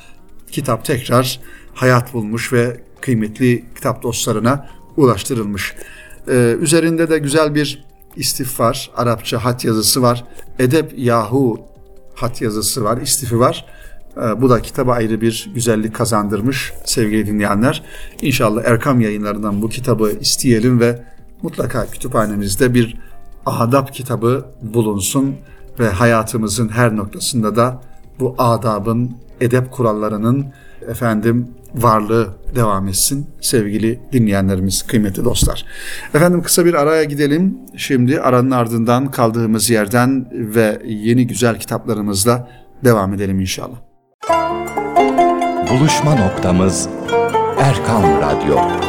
kitap 0.50 0.84
tekrar 0.84 1.40
hayat 1.74 2.14
bulmuş 2.14 2.52
ve 2.52 2.80
kıymetli 3.00 3.64
kitap 3.74 4.02
dostlarına 4.02 4.68
ulaştırılmış. 4.96 5.74
Ee, 6.28 6.56
üzerinde 6.60 7.10
de 7.10 7.18
güzel 7.18 7.54
bir 7.54 7.84
istif 8.16 8.60
var, 8.60 8.90
Arapça 8.96 9.44
hat 9.44 9.64
yazısı 9.64 10.02
var, 10.02 10.24
Edep 10.58 10.92
Yahu 10.96 11.60
hat 12.14 12.42
yazısı 12.42 12.84
var, 12.84 13.00
istifi 13.00 13.38
var. 13.38 13.66
Ee, 14.16 14.42
bu 14.42 14.50
da 14.50 14.62
kitaba 14.62 14.92
ayrı 14.92 15.20
bir 15.20 15.50
güzellik 15.54 15.94
kazandırmış 15.94 16.72
sevgili 16.84 17.26
dinleyenler. 17.26 17.82
İnşallah 18.22 18.64
Erkam 18.64 19.00
yayınlarından 19.00 19.62
bu 19.62 19.68
kitabı 19.68 20.12
isteyelim 20.20 20.80
ve 20.80 21.02
mutlaka 21.42 21.86
kütüphanemizde 21.86 22.74
bir 22.74 22.98
adab 23.46 23.88
kitabı 23.88 24.44
bulunsun 24.62 25.36
ve 25.80 25.88
hayatımızın 25.88 26.68
her 26.68 26.96
noktasında 26.96 27.56
da 27.56 27.82
bu 28.20 28.34
adabın, 28.38 29.16
edep 29.40 29.70
kurallarının 29.72 30.46
efendim 30.88 31.48
varlığı 31.74 32.28
devam 32.54 32.88
etsin 32.88 33.26
sevgili 33.40 34.00
dinleyenlerimiz, 34.12 34.82
kıymetli 34.86 35.24
dostlar. 35.24 35.64
Efendim 36.14 36.42
kısa 36.42 36.64
bir 36.64 36.74
araya 36.74 37.04
gidelim. 37.04 37.58
Şimdi 37.76 38.20
aranın 38.20 38.50
ardından 38.50 39.10
kaldığımız 39.10 39.70
yerden 39.70 40.28
ve 40.32 40.82
yeni 40.86 41.26
güzel 41.26 41.58
kitaplarımızla 41.58 42.48
devam 42.84 43.14
edelim 43.14 43.40
inşallah. 43.40 43.76
Buluşma 45.70 46.14
noktamız 46.14 46.88
Erkam 47.58 48.02
Radyo. 48.02 48.87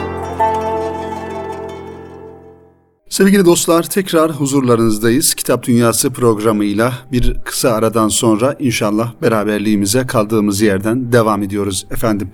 Sevgili 3.19 3.45
dostlar 3.45 3.83
tekrar 3.83 4.31
huzurlarınızdayız. 4.31 5.33
Kitap 5.33 5.63
Dünyası 5.63 6.09
programıyla 6.09 6.93
bir 7.11 7.37
kısa 7.45 7.69
aradan 7.69 8.07
sonra 8.07 8.55
inşallah 8.59 9.13
beraberliğimize 9.21 10.07
kaldığımız 10.07 10.61
yerden 10.61 11.11
devam 11.11 11.43
ediyoruz 11.43 11.87
efendim. 11.91 12.29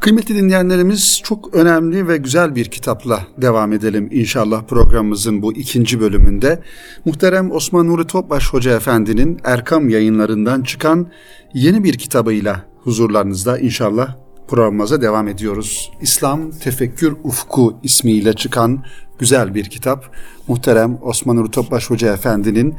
Kıymetli 0.00 0.34
dinleyenlerimiz 0.34 1.20
çok 1.24 1.54
önemli 1.54 2.08
ve 2.08 2.16
güzel 2.16 2.54
bir 2.54 2.64
kitapla 2.64 3.26
devam 3.38 3.72
edelim 3.72 4.08
inşallah 4.12 4.62
programımızın 4.62 5.42
bu 5.42 5.52
ikinci 5.52 6.00
bölümünde. 6.00 6.62
Muhterem 7.04 7.52
Osman 7.52 7.86
Nuri 7.86 8.06
Topbaş 8.06 8.52
Hoca 8.52 8.76
Efendi'nin 8.76 9.38
Erkam 9.44 9.88
yayınlarından 9.88 10.62
çıkan 10.62 11.10
yeni 11.54 11.84
bir 11.84 11.98
kitabıyla 11.98 12.64
huzurlarınızda 12.84 13.58
inşallah 13.58 14.16
programımıza 14.48 15.02
devam 15.02 15.28
ediyoruz. 15.28 15.92
İslam 16.00 16.50
Tefekkür 16.50 17.16
Ufku 17.24 17.74
ismiyle 17.82 18.32
çıkan 18.32 18.84
güzel 19.18 19.54
bir 19.54 19.64
kitap. 19.64 20.04
Muhterem 20.48 20.98
Osman 21.02 21.36
Nuri 21.36 21.50
Topbaş 21.50 21.90
Hoca 21.90 22.12
Efendi'nin 22.12 22.74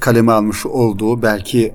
kaleme 0.00 0.32
almış 0.32 0.66
olduğu 0.66 1.22
belki 1.22 1.74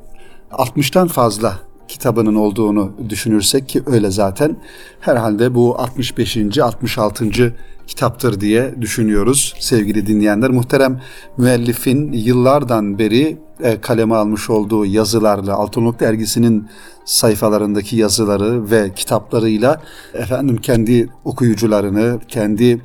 60'tan 0.51 1.07
fazla 1.07 1.59
kitabının 1.87 2.35
olduğunu 2.35 2.93
düşünürsek 3.09 3.69
ki 3.69 3.83
öyle 3.85 4.11
zaten 4.11 4.57
herhalde 4.99 5.55
bu 5.55 5.79
65. 5.79 6.37
66. 6.57 7.53
kitaptır 7.87 8.41
diye 8.41 8.75
düşünüyoruz 8.81 9.53
sevgili 9.59 10.07
dinleyenler. 10.07 10.49
Muhterem 10.49 11.01
müellifin 11.37 12.11
yıllardan 12.11 12.99
beri 12.99 13.37
e, 13.63 13.81
kaleme 13.81 14.15
almış 14.15 14.49
olduğu 14.49 14.85
yazılarla 14.85 15.53
Altınoluk 15.53 15.99
dergisinin 15.99 16.67
sayfalarındaki 17.05 17.95
yazıları 17.95 18.71
ve 18.71 18.93
kitaplarıyla 18.95 19.81
efendim 20.13 20.57
kendi 20.57 21.09
okuyucularını, 21.25 22.19
kendi 22.27 22.81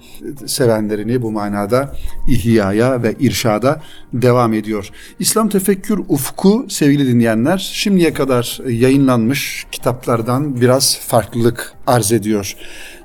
sevenlerini 0.46 1.22
bu 1.22 1.32
manada 1.32 1.92
ihyaya 2.28 3.02
ve 3.02 3.14
irşada 3.20 3.82
devam 4.12 4.54
ediyor. 4.54 4.90
İslam 5.18 5.48
Tefekkür 5.48 6.00
Ufku 6.08 6.66
sevgili 6.68 7.06
dinleyenler 7.06 7.70
şimdiye 7.72 8.12
kadar 8.12 8.60
yayınlanmış 8.68 9.66
kitaplardan 9.72 10.60
biraz 10.60 10.98
farklılık 10.98 11.74
arz 11.86 12.12
ediyor. 12.12 12.56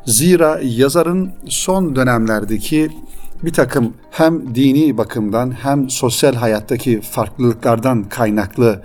Zira 0.05 0.59
yazarın 0.63 1.31
son 1.47 1.95
dönemlerdeki 1.95 2.89
bir 3.43 3.53
takım 3.53 3.93
hem 4.11 4.55
dini 4.55 4.97
bakımdan 4.97 5.51
hem 5.51 5.89
sosyal 5.89 6.35
hayattaki 6.35 7.01
farklılıklardan 7.01 8.03
kaynaklı 8.03 8.81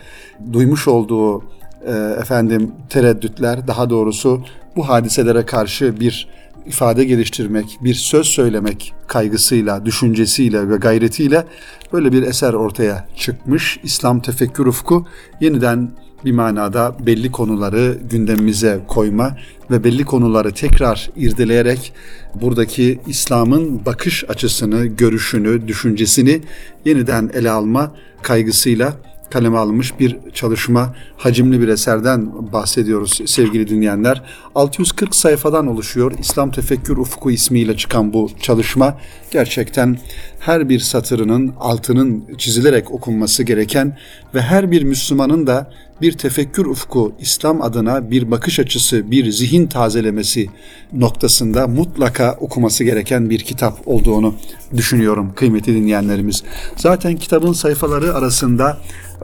duymuş 0.53 0.89
olduğu 0.89 1.43
e, 1.87 1.93
efendim 2.21 2.73
tereddütler 2.89 3.67
daha 3.67 3.91
doğrusu 3.91 4.43
bu 4.77 4.89
hadiselere 4.89 5.47
karşı 5.47 6.01
bir 6.01 6.29
ifade 6.67 7.05
geliştirmek, 7.05 7.79
bir 7.81 7.95
söz 7.95 8.27
söylemek 8.27 8.95
kaygısıyla, 9.07 9.85
düşüncesiyle 9.85 10.69
ve 10.69 10.77
gayretiyle 10.77 11.45
böyle 11.93 12.13
bir 12.13 12.23
eser 12.23 12.53
ortaya 12.53 13.09
çıkmış. 13.17 13.81
İslam 13.83 14.21
Tefekkür 14.21 14.67
Ufku 14.67 15.07
yeniden 15.41 15.91
bir 16.27 16.33
manada 16.33 16.97
belli 17.07 17.33
konuları 17.33 17.99
gündemimize 18.11 18.81
koyma 18.89 19.37
ve 19.71 19.85
belli 19.85 20.05
konuları 20.05 20.53
tekrar 20.55 21.11
irdeleyerek 21.17 21.93
buradaki 22.35 23.01
İslam'ın 23.07 23.87
bakış 23.87 24.25
açısını, 24.29 24.87
görüşünü, 24.87 25.69
düşüncesini 25.69 26.41
yeniden 26.85 27.31
ele 27.35 27.51
alma 27.51 27.93
kaygısıyla 28.23 28.93
kaleme 29.31 29.59
alınmış 29.59 30.01
bir 30.01 30.17
çalışma, 30.35 30.95
hacimli 31.17 31.61
bir 31.61 31.69
eserden 31.69 32.53
bahsediyoruz 32.53 33.21
sevgili 33.27 33.69
dinleyenler. 33.69 34.23
640 34.55 35.17
sayfadan 35.17 35.67
oluşuyor. 35.67 36.13
İslam 36.19 36.51
Tefekkür 36.51 36.97
Ufku 36.97 37.31
ismiyle 37.31 37.77
çıkan 37.77 38.13
bu 38.13 38.31
çalışma 38.41 38.99
gerçekten 39.31 39.99
her 40.47 40.69
bir 40.69 40.81
satırının 40.81 41.53
altının 41.61 42.25
çizilerek 42.39 42.91
okunması 42.91 43.43
gereken 43.43 43.97
ve 44.35 44.43
her 44.43 44.71
bir 44.71 44.83
Müslümanın 44.83 45.47
da 45.47 45.71
bir 46.03 46.13
tefekkür 46.13 46.67
ufku, 46.67 47.13
İslam 47.21 47.63
adına 47.63 48.11
bir 48.11 48.31
bakış 48.31 48.61
açısı, 48.61 49.11
bir 49.11 49.31
zihin 49.31 49.67
tazelemesi 49.67 50.47
noktasında 50.93 51.67
mutlaka 51.67 52.37
okuması 52.41 52.85
gereken 52.85 53.31
bir 53.31 53.39
kitap 53.39 53.89
olduğunu 53.89 54.35
düşünüyorum 54.77 55.33
kıymetli 55.37 55.75
dinleyenlerimiz. 55.75 56.43
Zaten 56.77 57.17
kitabın 57.17 57.53
sayfaları 57.53 58.15
arasında 58.15 58.79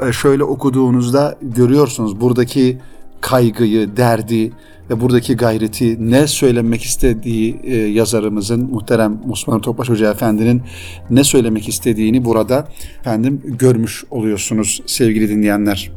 e, 0.08 0.12
şöyle 0.12 0.44
okuduğunuzda 0.44 1.38
görüyorsunuz 1.42 2.20
buradaki 2.20 2.78
kaygıyı, 3.20 3.96
derdi 3.96 4.52
ve 4.92 5.00
buradaki 5.00 5.37
gayreti 5.37 6.11
ne 6.11 6.26
söylemek 6.26 6.83
istediği 6.83 7.61
e, 7.64 7.76
yazarımızın 7.76 8.70
muhterem 8.70 9.20
Osman 9.31 9.61
Topbaş 9.61 9.88
Hoca 9.88 10.11
Efendi'nin 10.11 10.62
ne 11.11 11.24
söylemek 11.24 11.68
istediğini 11.68 12.24
burada 12.24 12.68
efendim 13.00 13.42
görmüş 13.44 14.05
oluyorsunuz 14.11 14.83
sevgili 14.87 15.28
dinleyenler. 15.28 15.92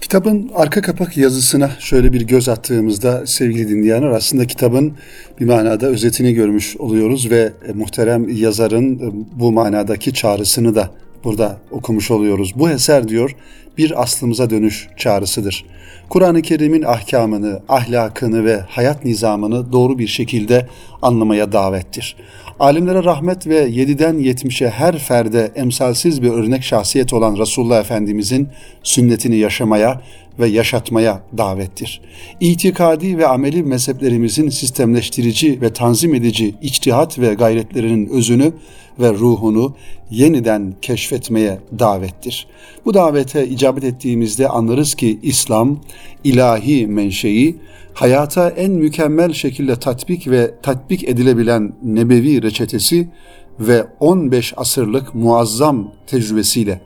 Kitabın 0.00 0.50
arka 0.54 0.82
kapak 0.82 1.16
yazısına 1.16 1.70
şöyle 1.78 2.12
bir 2.12 2.20
göz 2.20 2.48
attığımızda 2.48 3.26
sevgili 3.26 3.68
dinleyenler 3.68 4.08
aslında 4.08 4.46
kitabın 4.46 4.92
bir 5.40 5.46
manada 5.46 5.86
özetini 5.86 6.34
görmüş 6.34 6.76
oluyoruz 6.76 7.30
ve 7.30 7.52
e, 7.68 7.72
muhterem 7.72 8.28
yazarın 8.28 8.94
e, 8.98 9.12
bu 9.40 9.52
manadaki 9.52 10.12
çağrısını 10.12 10.74
da 10.74 10.90
burada 11.24 11.56
okumuş 11.70 12.10
oluyoruz. 12.10 12.52
Bu 12.56 12.70
eser 12.70 13.08
diyor 13.08 13.36
bir 13.78 14.02
aslımıza 14.02 14.50
dönüş 14.50 14.88
çağrısıdır. 14.96 15.64
Kur'an-ı 16.08 16.42
Kerim'in 16.42 16.82
ahkamını, 16.82 17.62
ahlakını 17.68 18.44
ve 18.44 18.60
hayat 18.60 19.04
nizamını 19.04 19.72
doğru 19.72 19.98
bir 19.98 20.06
şekilde 20.06 20.66
anlamaya 21.02 21.52
davettir. 21.52 22.16
Alimlere 22.60 23.04
rahmet 23.04 23.46
ve 23.46 23.68
7'den 23.68 24.14
70'e 24.14 24.70
her 24.70 24.98
ferde 24.98 25.52
emsalsiz 25.54 26.22
bir 26.22 26.30
örnek 26.30 26.64
şahsiyet 26.64 27.12
olan 27.12 27.38
Resulullah 27.38 27.80
Efendimizin 27.80 28.48
sünnetini 28.82 29.36
yaşamaya 29.36 30.00
ve 30.38 30.48
yaşatmaya 30.48 31.22
davettir. 31.38 32.00
İtikadi 32.40 33.18
ve 33.18 33.26
ameli 33.26 33.62
mezheplerimizin 33.62 34.48
sistemleştirici 34.48 35.60
ve 35.60 35.72
tanzim 35.72 36.14
edici 36.14 36.54
içtihat 36.62 37.18
ve 37.18 37.34
gayretlerinin 37.34 38.06
özünü 38.06 38.52
ve 39.00 39.12
ruhunu 39.12 39.74
yeniden 40.10 40.74
keşfetmeye 40.82 41.58
davettir. 41.78 42.46
Bu 42.84 42.94
davete 42.94 43.48
icabet 43.48 43.84
ettiğimizde 43.84 44.48
anlarız 44.48 44.94
ki 44.94 45.18
İslam 45.22 45.80
ilahi 46.24 46.86
menşei 46.86 47.56
hayata 47.94 48.50
en 48.50 48.70
mükemmel 48.70 49.32
şekilde 49.32 49.76
tatbik 49.76 50.30
ve 50.30 50.54
tatbik 50.62 51.08
edilebilen 51.08 51.72
nebevi 51.82 52.42
reçetesi 52.42 53.08
ve 53.60 53.86
15 54.00 54.54
asırlık 54.56 55.14
muazzam 55.14 55.92
tecrübesiyle 56.06 56.80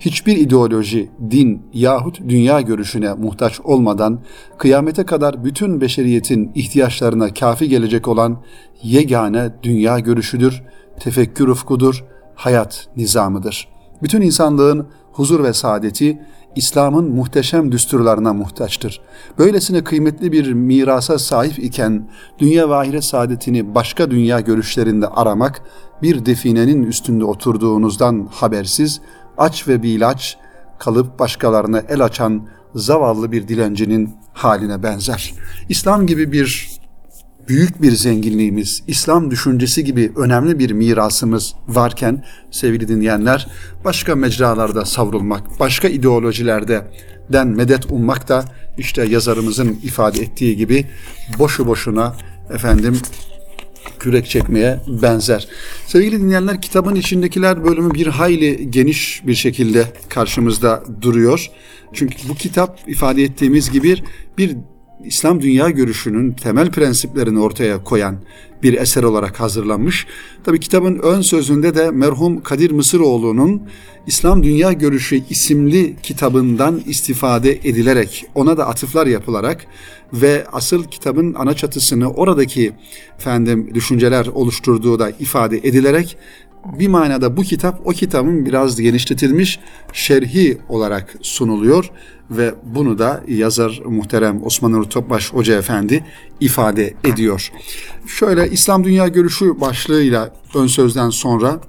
hiçbir 0.00 0.36
ideoloji, 0.36 1.10
din 1.30 1.62
yahut 1.72 2.20
dünya 2.28 2.60
görüşüne 2.60 3.14
muhtaç 3.14 3.60
olmadan 3.60 4.20
kıyamete 4.58 5.04
kadar 5.06 5.44
bütün 5.44 5.80
beşeriyetin 5.80 6.52
ihtiyaçlarına 6.54 7.34
kafi 7.34 7.68
gelecek 7.68 8.08
olan 8.08 8.42
yegane 8.82 9.50
dünya 9.62 9.98
görüşüdür, 9.98 10.62
tefekkür 11.00 11.48
ufkudur, 11.48 12.04
hayat 12.34 12.88
nizamıdır. 12.96 13.68
Bütün 14.02 14.20
insanlığın 14.20 14.88
huzur 15.12 15.44
ve 15.44 15.52
saadeti 15.52 16.20
İslam'ın 16.56 17.14
muhteşem 17.14 17.72
düsturlarına 17.72 18.32
muhtaçtır. 18.32 19.00
Böylesine 19.38 19.84
kıymetli 19.84 20.32
bir 20.32 20.52
mirasa 20.52 21.18
sahip 21.18 21.58
iken 21.58 22.08
dünya 22.38 22.70
ve 22.70 22.74
ahiret 22.74 23.04
saadetini 23.04 23.74
başka 23.74 24.10
dünya 24.10 24.40
görüşlerinde 24.40 25.06
aramak 25.06 25.62
bir 26.02 26.26
definenin 26.26 26.82
üstünde 26.82 27.24
oturduğunuzdan 27.24 28.28
habersiz, 28.30 29.00
aç 29.38 29.68
ve 29.68 29.82
bilaç 29.82 30.36
kalıp 30.78 31.18
başkalarına 31.18 31.82
el 31.88 32.00
açan 32.00 32.48
zavallı 32.74 33.32
bir 33.32 33.48
dilencinin 33.48 34.16
haline 34.32 34.82
benzer. 34.82 35.34
İslam 35.68 36.06
gibi 36.06 36.32
bir 36.32 36.76
büyük 37.48 37.82
bir 37.82 37.92
zenginliğimiz, 37.92 38.82
İslam 38.86 39.30
düşüncesi 39.30 39.84
gibi 39.84 40.12
önemli 40.16 40.58
bir 40.58 40.70
mirasımız 40.70 41.54
varken 41.68 42.24
sevgili 42.50 42.88
dinleyenler 42.88 43.48
başka 43.84 44.14
mecralarda 44.16 44.84
savrulmak, 44.84 45.60
başka 45.60 45.88
ideolojilerde 45.88 46.82
den 47.32 47.48
medet 47.48 47.90
ummak 47.90 48.28
da 48.28 48.44
işte 48.78 49.04
yazarımızın 49.04 49.78
ifade 49.82 50.20
ettiği 50.20 50.56
gibi 50.56 50.86
boşu 51.38 51.66
boşuna 51.66 52.16
efendim 52.50 53.00
kürek 54.06 54.26
çekmeye 54.26 54.80
benzer. 55.02 55.48
Sevgili 55.86 56.20
dinleyenler 56.20 56.62
kitabın 56.62 56.94
içindekiler 56.94 57.64
bölümü 57.64 57.94
bir 57.94 58.06
hayli 58.06 58.70
geniş 58.70 59.22
bir 59.26 59.34
şekilde 59.34 59.84
karşımızda 60.08 60.84
duruyor. 61.02 61.50
Çünkü 61.92 62.28
bu 62.28 62.34
kitap 62.34 62.80
ifade 62.86 63.22
ettiğimiz 63.22 63.70
gibi 63.70 63.96
bir 64.38 64.56
İslam 65.04 65.42
dünya 65.42 65.70
görüşünün 65.70 66.32
temel 66.32 66.70
prensiplerini 66.70 67.40
ortaya 67.40 67.84
koyan 67.84 68.16
bir 68.62 68.74
eser 68.74 69.02
olarak 69.02 69.40
hazırlanmış. 69.40 70.06
Tabi 70.44 70.60
kitabın 70.60 70.98
ön 70.98 71.20
sözünde 71.20 71.74
de 71.74 71.90
merhum 71.90 72.42
Kadir 72.42 72.70
Mısıroğlu'nun 72.70 73.62
İslam 74.06 74.42
Dünya 74.42 74.72
Görüşü 74.72 75.22
isimli 75.30 75.96
kitabından 76.02 76.82
istifade 76.86 77.52
edilerek 77.52 78.26
ona 78.34 78.56
da 78.56 78.66
atıflar 78.66 79.06
yapılarak 79.06 79.66
ve 80.12 80.46
asıl 80.52 80.84
kitabın 80.84 81.34
ana 81.34 81.54
çatısını 81.54 82.12
oradaki 82.12 82.72
efendim 83.18 83.70
düşünceler 83.74 84.26
oluşturduğu 84.26 84.98
da 84.98 85.10
ifade 85.10 85.58
edilerek 85.58 86.16
bir 86.78 86.88
manada 86.88 87.36
bu 87.36 87.42
kitap 87.42 87.80
o 87.86 87.90
kitabın 87.90 88.46
biraz 88.46 88.80
genişletilmiş 88.80 89.58
şerhi 89.92 90.58
olarak 90.68 91.16
sunuluyor 91.22 91.90
ve 92.30 92.54
bunu 92.64 92.98
da 92.98 93.24
yazar 93.28 93.82
muhterem 93.84 94.46
Osman 94.46 94.72
Nuri 94.72 94.88
Topbaş 94.88 95.32
Hoca 95.32 95.58
Efendi 95.58 96.04
ifade 96.40 96.94
ediyor. 97.04 97.52
Şöyle 98.06 98.50
İslam 98.50 98.84
Dünya 98.84 99.08
Görüşü 99.08 99.60
başlığıyla 99.60 100.34
ön 100.54 100.66
sözden 100.66 101.10
sonra 101.10 101.60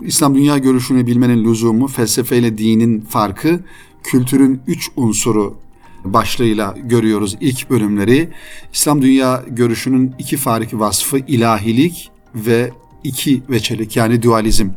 İslam 0.00 0.34
Dünya 0.34 0.58
Görüşünü 0.58 1.06
bilmenin 1.06 1.44
lüzumu, 1.44 1.86
felsefeyle 1.86 2.58
dinin 2.58 3.00
farkı, 3.00 3.60
kültürün 4.02 4.60
üç 4.66 4.90
unsuru 4.96 5.63
başlığıyla 6.04 6.74
görüyoruz 6.82 7.36
ilk 7.40 7.70
bölümleri. 7.70 8.28
İslam 8.72 9.02
Dünya 9.02 9.42
Görüşünün 9.48 10.14
iki 10.18 10.36
farkı 10.36 10.80
vasfı 10.80 11.18
ilahilik 11.18 12.10
ve 12.34 12.70
iki 13.04 13.42
veçelik 13.50 13.96
yani 13.96 14.22
dualizm 14.22 14.68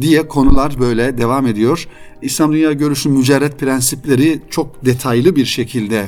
diye 0.00 0.28
konular 0.28 0.80
böyle 0.80 1.18
devam 1.18 1.46
ediyor. 1.46 1.88
İslam 2.22 2.52
dünya 2.52 2.72
görüşünün 2.72 3.16
mücerret 3.16 3.58
prensipleri 3.58 4.40
çok 4.50 4.84
detaylı 4.84 5.36
bir 5.36 5.44
şekilde, 5.44 6.06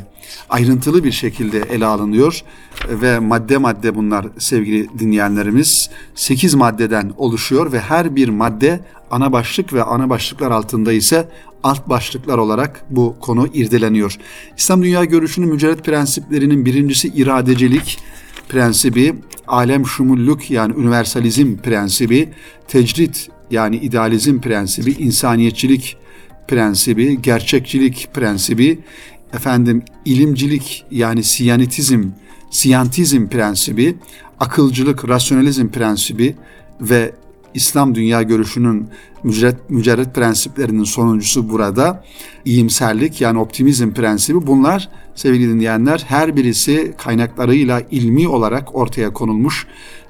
ayrıntılı 0.48 1.04
bir 1.04 1.12
şekilde 1.12 1.58
ele 1.58 1.86
alınıyor 1.86 2.42
ve 2.88 3.18
madde 3.18 3.58
madde 3.58 3.94
bunlar 3.94 4.26
sevgili 4.38 4.98
dinleyenlerimiz 4.98 5.90
8 6.14 6.54
maddeden 6.54 7.12
oluşuyor 7.16 7.72
ve 7.72 7.80
her 7.80 8.16
bir 8.16 8.28
madde 8.28 8.80
ana 9.10 9.32
başlık 9.32 9.72
ve 9.72 9.82
ana 9.82 10.10
başlıklar 10.10 10.50
altında 10.50 10.92
ise 10.92 11.28
alt 11.62 11.88
başlıklar 11.88 12.38
olarak 12.38 12.84
bu 12.90 13.16
konu 13.20 13.46
irdeleniyor. 13.46 14.16
İslam 14.56 14.82
dünya 14.82 15.04
görüşünün 15.04 15.48
mücerret 15.48 15.84
prensiplerinin 15.84 16.66
birincisi 16.66 17.08
iradecilik, 17.08 17.98
prensibi, 18.48 19.14
alem 19.48 19.86
şumulluk 19.86 20.50
yani 20.50 20.74
universalizm 20.74 21.56
prensibi, 21.56 22.28
tecrit 22.68 23.28
yani 23.50 23.76
idealizm 23.76 24.40
prensibi, 24.40 24.90
insaniyetçilik 24.90 25.96
prensibi, 26.48 27.22
gerçekçilik 27.22 28.08
prensibi, 28.14 28.78
efendim 29.32 29.82
ilimcilik 30.04 30.84
yani 30.90 31.24
siyanitizm, 31.24 32.04
siyantizm 32.50 33.28
prensibi, 33.28 33.96
akılcılık, 34.40 35.08
rasyonalizm 35.08 35.68
prensibi 35.68 36.36
ve 36.80 37.12
İslam 37.54 37.94
dünya 37.94 38.22
görüşünün 38.22 38.88
mücerret, 39.22 39.70
mücerret 39.70 40.14
prensiplerinin 40.14 40.84
sonuncusu 40.84 41.50
burada 41.50 42.04
iyimserlik 42.44 43.20
yani 43.20 43.38
optimizm 43.38 43.90
prensibi. 43.90 44.46
Bunlar 44.46 44.88
sevgili 45.14 45.48
dinleyenler 45.48 46.04
her 46.08 46.36
birisi 46.36 46.94
kaynaklarıyla 46.98 47.82
ilmi 47.90 48.28
olarak 48.28 48.74
ortaya 48.74 49.12
konulmuş 49.12 49.66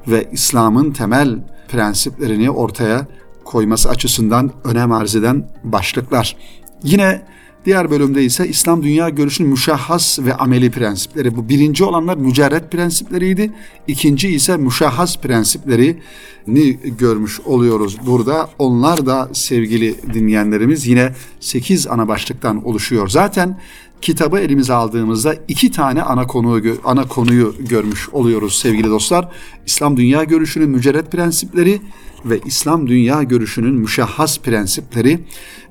ve 0.09 0.29
İslam'ın 0.33 0.91
temel 0.91 1.39
prensiplerini 1.69 2.51
ortaya 2.51 3.07
koyması 3.45 3.89
açısından 3.89 4.53
önem 4.65 4.93
arz 4.93 5.17
eden 5.17 5.49
başlıklar. 5.65 6.37
Yine 6.83 7.23
Diğer 7.65 7.91
bölümde 7.91 8.25
ise 8.25 8.49
İslam 8.49 8.83
dünya 8.83 9.09
görüşünün 9.09 9.51
müşahhas 9.51 10.19
ve 10.19 10.35
ameli 10.35 10.71
prensipleri. 10.71 11.37
Bu 11.37 11.49
birinci 11.49 11.85
olanlar 11.85 12.17
mücerret 12.17 12.73
prensipleriydi. 12.73 13.53
İkinci 13.87 14.29
ise 14.29 14.57
müşahhas 14.57 15.19
prensiplerini 15.19 16.79
görmüş 16.99 17.41
oluyoruz 17.41 17.97
burada. 18.07 18.51
Onlar 18.59 19.07
da 19.07 19.29
sevgili 19.33 20.15
dinleyenlerimiz 20.15 20.87
yine 20.87 21.13
sekiz 21.41 21.87
ana 21.87 22.09
başlıktan 22.09 22.65
oluşuyor. 22.65 23.09
Zaten 23.09 23.61
kitabı 24.03 24.39
elimize 24.39 24.73
aldığımızda 24.73 25.35
iki 25.49 25.71
tane 25.71 26.03
ana 26.03 26.27
konuyu 26.27 26.77
ana 26.85 27.09
konuyu 27.09 27.55
görmüş 27.59 28.09
oluyoruz 28.09 28.59
sevgili 28.59 28.89
dostlar. 28.89 29.29
İslam 29.67 29.97
dünya 29.97 30.25
görüşünün 30.25 30.71
mücerret 30.71 31.13
prensipleri 31.13 31.81
ve 32.25 32.41
İslam 32.45 32.87
dünya 32.87 33.23
görüşünün 33.23 33.75
müşahhas 33.75 34.39
prensipleri 34.39 35.21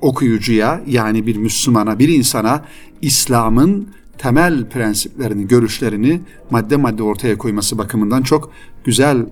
okuyucuya 0.00 0.80
yani 0.86 1.26
bir 1.26 1.36
Müslümana, 1.36 1.98
bir 1.98 2.08
insana 2.08 2.64
İslam'ın 3.02 3.88
temel 4.18 4.68
prensiplerini, 4.68 5.48
görüşlerini 5.48 6.20
madde 6.50 6.76
madde 6.76 7.02
ortaya 7.02 7.38
koyması 7.38 7.78
bakımından 7.78 8.22
çok 8.22 8.52
güzel 8.84 9.26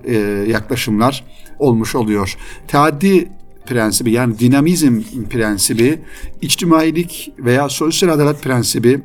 yaklaşımlar 0.47 1.25
olmuş 1.59 1.95
oluyor. 1.95 2.37
Teaddi 2.67 3.29
prensibi 3.69 4.11
yani 4.11 4.39
dinamizm 4.39 5.01
prensibi, 5.29 5.99
içtimailik 6.41 7.33
veya 7.39 7.69
sosyal 7.69 8.09
adalet 8.09 8.43
prensibi, 8.43 9.01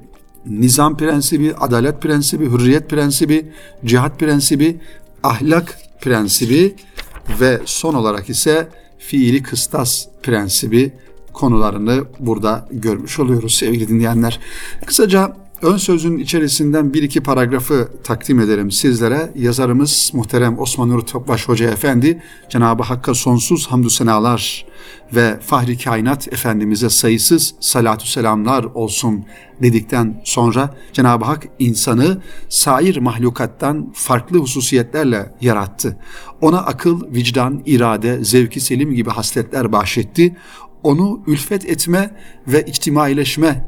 nizam 0.47 0.97
prensibi, 0.97 1.55
adalet 1.55 2.03
prensibi, 2.03 2.45
hürriyet 2.51 2.91
prensibi, 2.91 3.47
cihat 3.85 4.21
prensibi, 4.21 4.77
ahlak 5.23 5.79
prensibi 6.01 6.75
ve 7.41 7.61
son 7.65 7.95
olarak 7.95 8.31
ise 8.31 8.69
fiili 8.99 9.43
kıstas 9.43 10.07
prensibi 10.23 10.93
konularını 11.33 12.05
burada 12.21 12.69
görmüş 12.73 13.19
oluyoruz 13.19 13.55
sevgili 13.55 13.89
dinleyenler. 13.89 14.41
Kısaca 14.87 15.37
ön 15.65 15.77
sözün 15.77 16.19
içerisinden 16.19 16.95
bir 16.95 17.03
iki 17.03 17.21
paragrafı 17.21 17.89
takdim 18.05 18.41
ederim 18.41 18.71
sizlere. 18.71 19.33
Yazarımız 19.35 20.11
muhterem 20.15 20.59
Osman 20.59 20.89
Nur 20.89 21.01
Topbaş 21.01 21.49
Hoca 21.49 21.71
Efendi 21.71 22.23
Cenab-ı 22.49 22.83
Hakk'a 22.83 23.15
sonsuz 23.15 23.67
hamdü 23.67 23.91
senalar 23.91 24.67
ve 25.15 25.41
Fahri 25.41 25.79
Kainat 25.79 26.33
Efendimiz'e 26.33 26.91
sayısız 26.91 27.55
salatu 27.61 28.07
selamlar 28.07 28.65
olsun 28.65 29.25
dedikten 29.63 30.23
sonra 30.25 30.75
Cenab-ı 30.93 31.25
Hak 31.25 31.49
insanı 31.59 32.23
sair 32.49 32.97
mahlukattan 32.97 33.93
farklı 33.95 34.39
hususiyetlerle 34.39 35.35
yarattı. 35.41 35.99
Ona 36.41 36.59
akıl, 36.59 37.15
vicdan, 37.15 37.63
irade, 37.67 38.25
zevki 38.25 38.61
selim 38.61 38.95
gibi 38.95 39.11
hasletler 39.11 39.73
bahşetti. 39.73 40.37
Onu 40.83 41.23
ülfet 41.27 41.65
etme 41.69 42.17
ve 42.47 42.65
içtimaileşme 42.67 43.67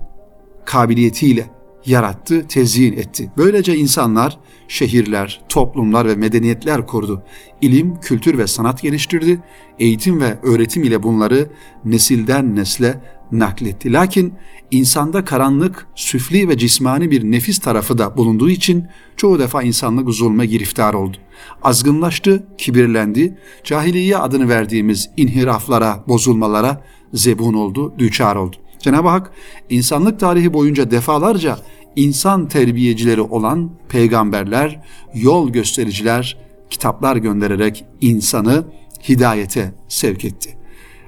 kabiliyetiyle 0.65 1.56
yarattı, 1.87 2.49
tezyin 2.49 2.93
etti. 2.93 3.31
Böylece 3.37 3.77
insanlar 3.77 4.39
şehirler, 4.69 5.41
toplumlar 5.49 6.09
ve 6.09 6.15
medeniyetler 6.15 6.87
kurdu. 6.87 7.23
İlim, 7.61 8.01
kültür 8.01 8.39
ve 8.39 8.47
sanat 8.47 8.83
geliştirdi. 8.83 9.41
Eğitim 9.79 10.21
ve 10.21 10.39
öğretim 10.43 10.85
ile 10.85 11.03
bunları 11.03 11.51
nesilden 11.85 12.57
nesle 12.57 13.01
nakletti. 13.33 13.93
Lakin 13.93 14.35
insanda 14.71 15.25
karanlık, 15.25 15.87
süfli 15.95 16.49
ve 16.49 16.59
cismani 16.59 17.11
bir 17.11 17.25
nefis 17.25 17.59
tarafı 17.59 17.99
da 17.99 18.17
bulunduğu 18.17 18.51
için 18.51 18.87
çoğu 19.17 19.39
defa 19.39 19.63
insanlık 19.63 20.11
zulme 20.11 20.47
giriftar 20.47 20.95
oldu. 20.95 21.17
Azgınlaştı, 21.63 22.47
kibirlendi, 22.59 23.39
cahiliye 23.65 24.17
adını 24.17 24.49
verdiğimiz 24.49 25.11
inhiraflara, 25.17 26.05
bozulmalara 26.09 26.85
zebun 27.13 27.55
oldu, 27.55 27.95
düçar 27.99 28.37
oldu. 28.37 28.57
Cenab-ı 28.79 29.09
Hak 29.09 29.33
insanlık 29.71 30.21
tarihi 30.21 30.53
boyunca 30.53 30.91
defalarca 30.91 31.59
insan 31.97 32.49
terbiyecileri 32.49 33.21
olan 33.21 33.71
peygamberler, 33.89 34.81
yol 35.15 35.51
göstericiler, 35.51 36.37
kitaplar 36.71 37.17
göndererek 37.17 37.85
insanı 38.01 38.65
hidayete 39.09 39.75
sevk 39.89 40.25
etti. 40.25 40.57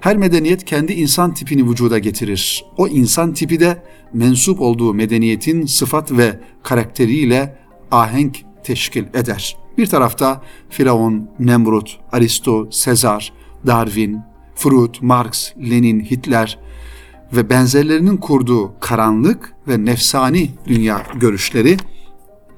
Her 0.01 0.16
medeniyet 0.16 0.64
kendi 0.64 0.92
insan 0.92 1.35
tipini 1.35 1.70
vücuda 1.70 1.98
getirir. 1.98 2.64
O 2.77 2.88
insan 2.88 3.35
tipi 3.35 3.61
de 3.61 3.83
mensup 4.12 4.61
olduğu 4.61 4.94
medeniyetin 4.94 5.66
sıfat 5.66 6.12
ve 6.12 6.40
karakteriyle 6.62 7.59
ahenk 7.90 8.37
teşkil 8.64 9.05
eder. 9.14 9.57
Bir 9.79 9.87
tarafta 9.87 10.42
Firavun, 10.70 11.31
Nemrut, 11.38 11.98
Aristo, 12.12 12.68
Sezar, 12.70 13.33
Darwin, 13.66 14.20
Freud, 14.55 14.94
Marx, 15.01 15.53
Lenin, 15.70 16.01
Hitler 16.01 16.59
ve 17.33 17.51
benzerlerinin 17.51 18.17
kurduğu 18.17 18.75
karanlık 18.81 19.55
ve 19.69 19.85
nefsani 19.85 20.51
dünya 20.67 21.07
görüşleri, 21.21 21.77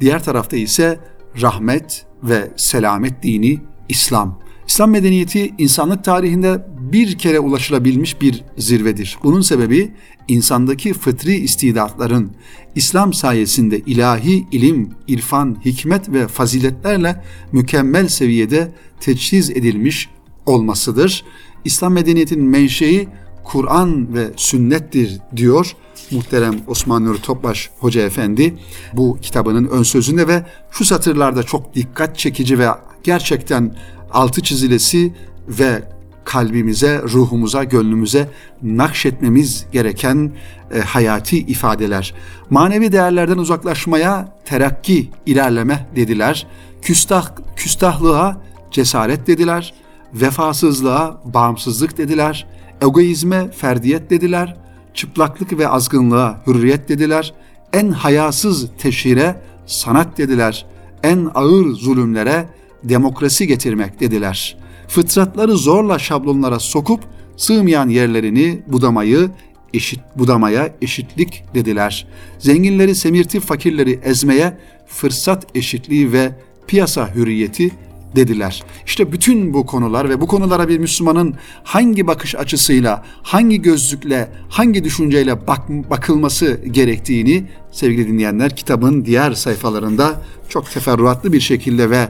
diğer 0.00 0.24
tarafta 0.24 0.56
ise 0.56 1.00
rahmet 1.42 2.06
ve 2.22 2.50
selamet 2.56 3.22
dini 3.22 3.58
İslam. 3.88 4.40
İslam 4.68 4.90
medeniyeti 4.90 5.54
insanlık 5.58 6.04
tarihinde 6.04 6.66
bir 6.92 7.18
kere 7.18 7.40
ulaşılabilmiş 7.40 8.20
bir 8.20 8.44
zirvedir. 8.58 9.18
Bunun 9.22 9.40
sebebi 9.40 9.94
insandaki 10.28 10.92
fıtri 10.92 11.34
istidatların 11.34 12.30
İslam 12.74 13.12
sayesinde 13.12 13.78
ilahi 13.78 14.46
ilim, 14.52 14.90
irfan, 15.08 15.56
hikmet 15.64 16.08
ve 16.08 16.28
faziletlerle 16.28 17.24
mükemmel 17.52 18.08
seviyede 18.08 18.72
teçhiz 19.00 19.50
edilmiş 19.50 20.08
olmasıdır. 20.46 21.24
İslam 21.64 21.92
medeniyetinin 21.92 22.44
menşei 22.44 23.08
Kur'an 23.44 24.14
ve 24.14 24.30
sünnettir 24.36 25.18
diyor 25.36 25.76
muhterem 26.10 26.54
Osman 26.66 27.04
Nuri 27.04 27.22
Topbaş 27.22 27.70
Hoca 27.78 28.02
Efendi 28.02 28.54
bu 28.92 29.18
kitabının 29.22 29.68
ön 29.68 29.82
sözünde 29.82 30.28
ve 30.28 30.44
şu 30.70 30.84
satırlarda 30.84 31.42
çok 31.42 31.74
dikkat 31.74 32.18
çekici 32.18 32.58
ve 32.58 32.68
gerçekten 33.02 33.76
altı 34.12 34.42
çizilesi 34.42 35.14
ve 35.48 35.82
kalbimize, 36.24 37.02
ruhumuza, 37.02 37.64
gönlümüze 37.64 38.28
nakşetmemiz 38.62 39.66
gereken 39.72 40.32
e, 40.74 40.80
hayati 40.80 41.38
ifadeler. 41.38 42.14
Manevi 42.50 42.92
değerlerden 42.92 43.38
uzaklaşmaya 43.38 44.36
terakki, 44.44 45.10
ilerleme 45.26 45.86
dediler. 45.96 46.46
Küstah, 46.82 47.30
küstahlığa 47.56 48.40
cesaret 48.70 49.26
dediler. 49.26 49.74
Vefasızlığa 50.14 51.20
bağımsızlık 51.24 51.98
dediler. 51.98 52.46
Egoizme 52.82 53.50
ferdiyet 53.50 54.10
dediler. 54.10 54.56
Çıplaklık 54.94 55.58
ve 55.58 55.68
azgınlığa 55.68 56.42
hürriyet 56.46 56.88
dediler. 56.88 57.34
En 57.72 57.90
hayasız 57.90 58.68
teşhire 58.78 59.42
sanat 59.66 60.18
dediler. 60.18 60.66
En 61.02 61.30
ağır 61.34 61.74
zulümlere 61.74 62.48
demokrasi 62.84 63.46
getirmek 63.46 64.00
dediler. 64.00 64.56
Fıtratları 64.88 65.56
zorla 65.56 65.98
şablonlara 65.98 66.58
sokup 66.58 67.00
sığmayan 67.36 67.88
yerlerini 67.88 68.62
budamayı 68.66 69.30
eşit 69.74 70.00
budamaya 70.16 70.74
eşitlik 70.82 71.44
dediler. 71.54 72.06
Zenginleri 72.38 72.94
semirtip 72.94 73.42
fakirleri 73.42 74.00
ezmeye 74.04 74.58
fırsat 74.86 75.46
eşitliği 75.56 76.12
ve 76.12 76.32
piyasa 76.66 77.14
hürriyeti 77.14 77.70
dediler. 78.16 78.62
İşte 78.86 79.12
bütün 79.12 79.54
bu 79.54 79.66
konular 79.66 80.08
ve 80.08 80.20
bu 80.20 80.26
konulara 80.26 80.68
bir 80.68 80.78
Müslümanın 80.78 81.34
hangi 81.64 82.06
bakış 82.06 82.34
açısıyla, 82.34 83.04
hangi 83.22 83.62
gözlükle, 83.62 84.28
hangi 84.48 84.84
düşünceyle 84.84 85.46
bak, 85.46 85.68
bakılması 85.68 86.60
gerektiğini 86.70 87.44
sevgili 87.72 88.08
dinleyenler 88.08 88.56
kitabın 88.56 89.04
diğer 89.04 89.32
sayfalarında 89.32 90.22
çok 90.48 90.70
teferruatlı 90.70 91.32
bir 91.32 91.40
şekilde 91.40 91.90
ve 91.90 92.08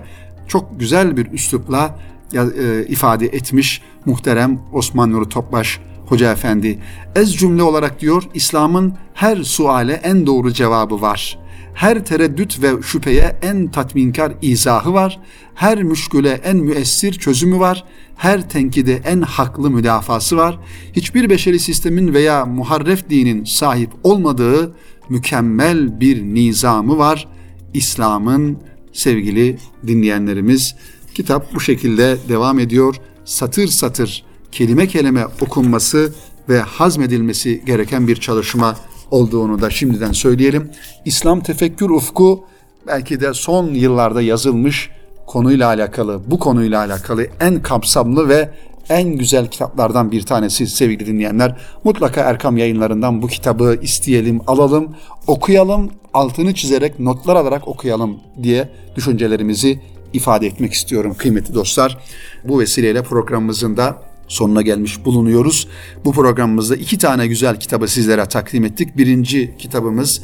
çok 0.48 0.80
güzel 0.80 1.16
bir 1.16 1.32
üslupla 1.32 1.98
e, 2.34 2.86
ifade 2.88 3.26
etmiş 3.26 3.82
muhterem 4.06 4.60
Osman 4.72 5.12
Nuri 5.12 5.28
Topbaş 5.28 5.80
Hoca 6.06 6.32
Efendi. 6.32 6.78
Ez 7.16 7.36
cümle 7.36 7.62
olarak 7.62 8.00
diyor 8.00 8.22
İslam'ın 8.34 8.94
her 9.14 9.42
suale 9.42 9.92
en 9.92 10.26
doğru 10.26 10.52
cevabı 10.52 11.00
var. 11.00 11.38
Her 11.74 12.04
tereddüt 12.04 12.62
ve 12.62 12.82
şüpheye 12.82 13.38
en 13.42 13.70
tatminkar 13.70 14.32
izahı 14.42 14.92
var. 14.92 15.20
Her 15.54 15.82
müşküle 15.82 16.30
en 16.30 16.56
müessir 16.56 17.12
çözümü 17.12 17.58
var. 17.58 17.84
Her 18.16 18.48
tenkide 18.48 19.02
en 19.04 19.20
haklı 19.20 19.70
müdafası 19.70 20.36
var. 20.36 20.58
Hiçbir 20.92 21.30
beşeri 21.30 21.58
sistemin 21.58 22.14
veya 22.14 22.46
muharref 22.46 23.10
dinin 23.10 23.44
sahip 23.44 23.90
olmadığı 24.02 24.74
mükemmel 25.08 26.00
bir 26.00 26.22
nizamı 26.22 26.98
var. 26.98 27.28
İslam'ın 27.74 28.58
sevgili 28.92 29.58
dinleyenlerimiz 29.86 30.74
kitap 31.14 31.54
bu 31.54 31.60
şekilde 31.60 32.16
devam 32.28 32.58
ediyor. 32.58 32.96
Satır 33.24 33.66
satır 33.66 34.24
kelime 34.52 34.86
kelime 34.86 35.26
okunması 35.40 36.12
ve 36.48 36.60
hazmedilmesi 36.60 37.62
gereken 37.66 38.08
bir 38.08 38.16
çalışma 38.16 38.76
olduğunu 39.10 39.60
da 39.60 39.70
şimdiden 39.70 40.12
söyleyelim. 40.12 40.70
İslam 41.04 41.40
tefekkür 41.40 41.90
ufku 41.90 42.44
belki 42.86 43.20
de 43.20 43.34
son 43.34 43.66
yıllarda 43.66 44.22
yazılmış 44.22 44.90
konuyla 45.26 45.66
alakalı, 45.66 46.20
bu 46.26 46.38
konuyla 46.38 46.80
alakalı 46.80 47.26
en 47.40 47.62
kapsamlı 47.62 48.28
ve 48.28 48.50
en 48.88 49.08
güzel 49.08 49.46
kitaplardan 49.46 50.12
bir 50.12 50.22
tanesi 50.22 50.66
sevgili 50.66 51.06
dinleyenler. 51.06 51.56
Mutlaka 51.84 52.20
Erkam 52.20 52.56
yayınlarından 52.56 53.22
bu 53.22 53.26
kitabı 53.26 53.78
isteyelim, 53.82 54.40
alalım, 54.46 54.96
okuyalım, 55.26 55.90
altını 56.14 56.54
çizerek 56.54 57.00
notlar 57.00 57.36
alarak 57.36 57.68
okuyalım 57.68 58.16
diye 58.42 58.68
düşüncelerimizi 58.96 59.80
ifade 60.12 60.46
etmek 60.46 60.72
istiyorum 60.72 61.14
kıymetli 61.18 61.54
dostlar. 61.54 61.98
Bu 62.44 62.60
vesileyle 62.60 63.02
programımızın 63.02 63.76
da 63.76 64.09
sonuna 64.30 64.62
gelmiş 64.62 65.04
bulunuyoruz. 65.04 65.68
Bu 66.04 66.12
programımızda 66.12 66.76
iki 66.76 66.98
tane 66.98 67.26
güzel 67.26 67.60
kitabı 67.60 67.88
sizlere 67.88 68.26
takdim 68.26 68.64
ettik. 68.64 68.96
Birinci 68.96 69.54
kitabımız 69.58 70.22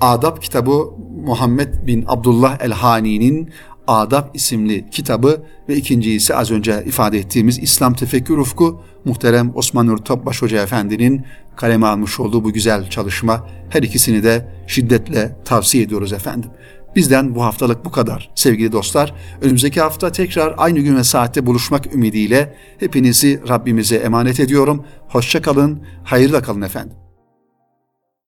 Adab 0.00 0.40
kitabı 0.40 0.84
Muhammed 1.24 1.86
bin 1.86 2.04
Abdullah 2.06 2.58
el-Hani'nin 2.60 3.50
Adab 3.86 4.34
isimli 4.34 4.90
kitabı 4.90 5.42
ve 5.68 5.76
ikinci 5.76 6.12
ise 6.12 6.34
az 6.34 6.50
önce 6.50 6.84
ifade 6.86 7.18
ettiğimiz 7.18 7.58
İslam 7.58 7.94
Tefekkür 7.94 8.38
Ufku 8.38 8.80
muhterem 9.04 9.52
Osman 9.54 9.86
Nur 9.86 9.98
Topbaş 9.98 10.42
Hoca 10.42 10.62
Efendi'nin 10.62 11.24
kaleme 11.56 11.86
almış 11.86 12.20
olduğu 12.20 12.44
bu 12.44 12.52
güzel 12.52 12.90
çalışma. 12.90 13.46
Her 13.70 13.82
ikisini 13.82 14.22
de 14.22 14.48
şiddetle 14.66 15.36
tavsiye 15.44 15.84
ediyoruz 15.84 16.12
efendim. 16.12 16.50
Bizden 16.96 17.34
bu 17.34 17.44
haftalık 17.44 17.84
bu 17.84 17.90
kadar 17.90 18.30
sevgili 18.34 18.72
dostlar. 18.72 19.14
Önümüzdeki 19.40 19.80
hafta 19.80 20.12
tekrar 20.12 20.54
aynı 20.56 20.78
gün 20.78 20.96
ve 20.96 21.04
saatte 21.04 21.46
buluşmak 21.46 21.94
ümidiyle 21.94 22.54
hepinizi 22.80 23.40
Rabbimize 23.48 23.96
emanet 23.96 24.40
ediyorum. 24.40 24.84
Hoşça 25.08 25.42
kalın, 25.42 25.82
hayırla 26.04 26.42
kalın 26.42 26.62
efendim. 26.62 27.07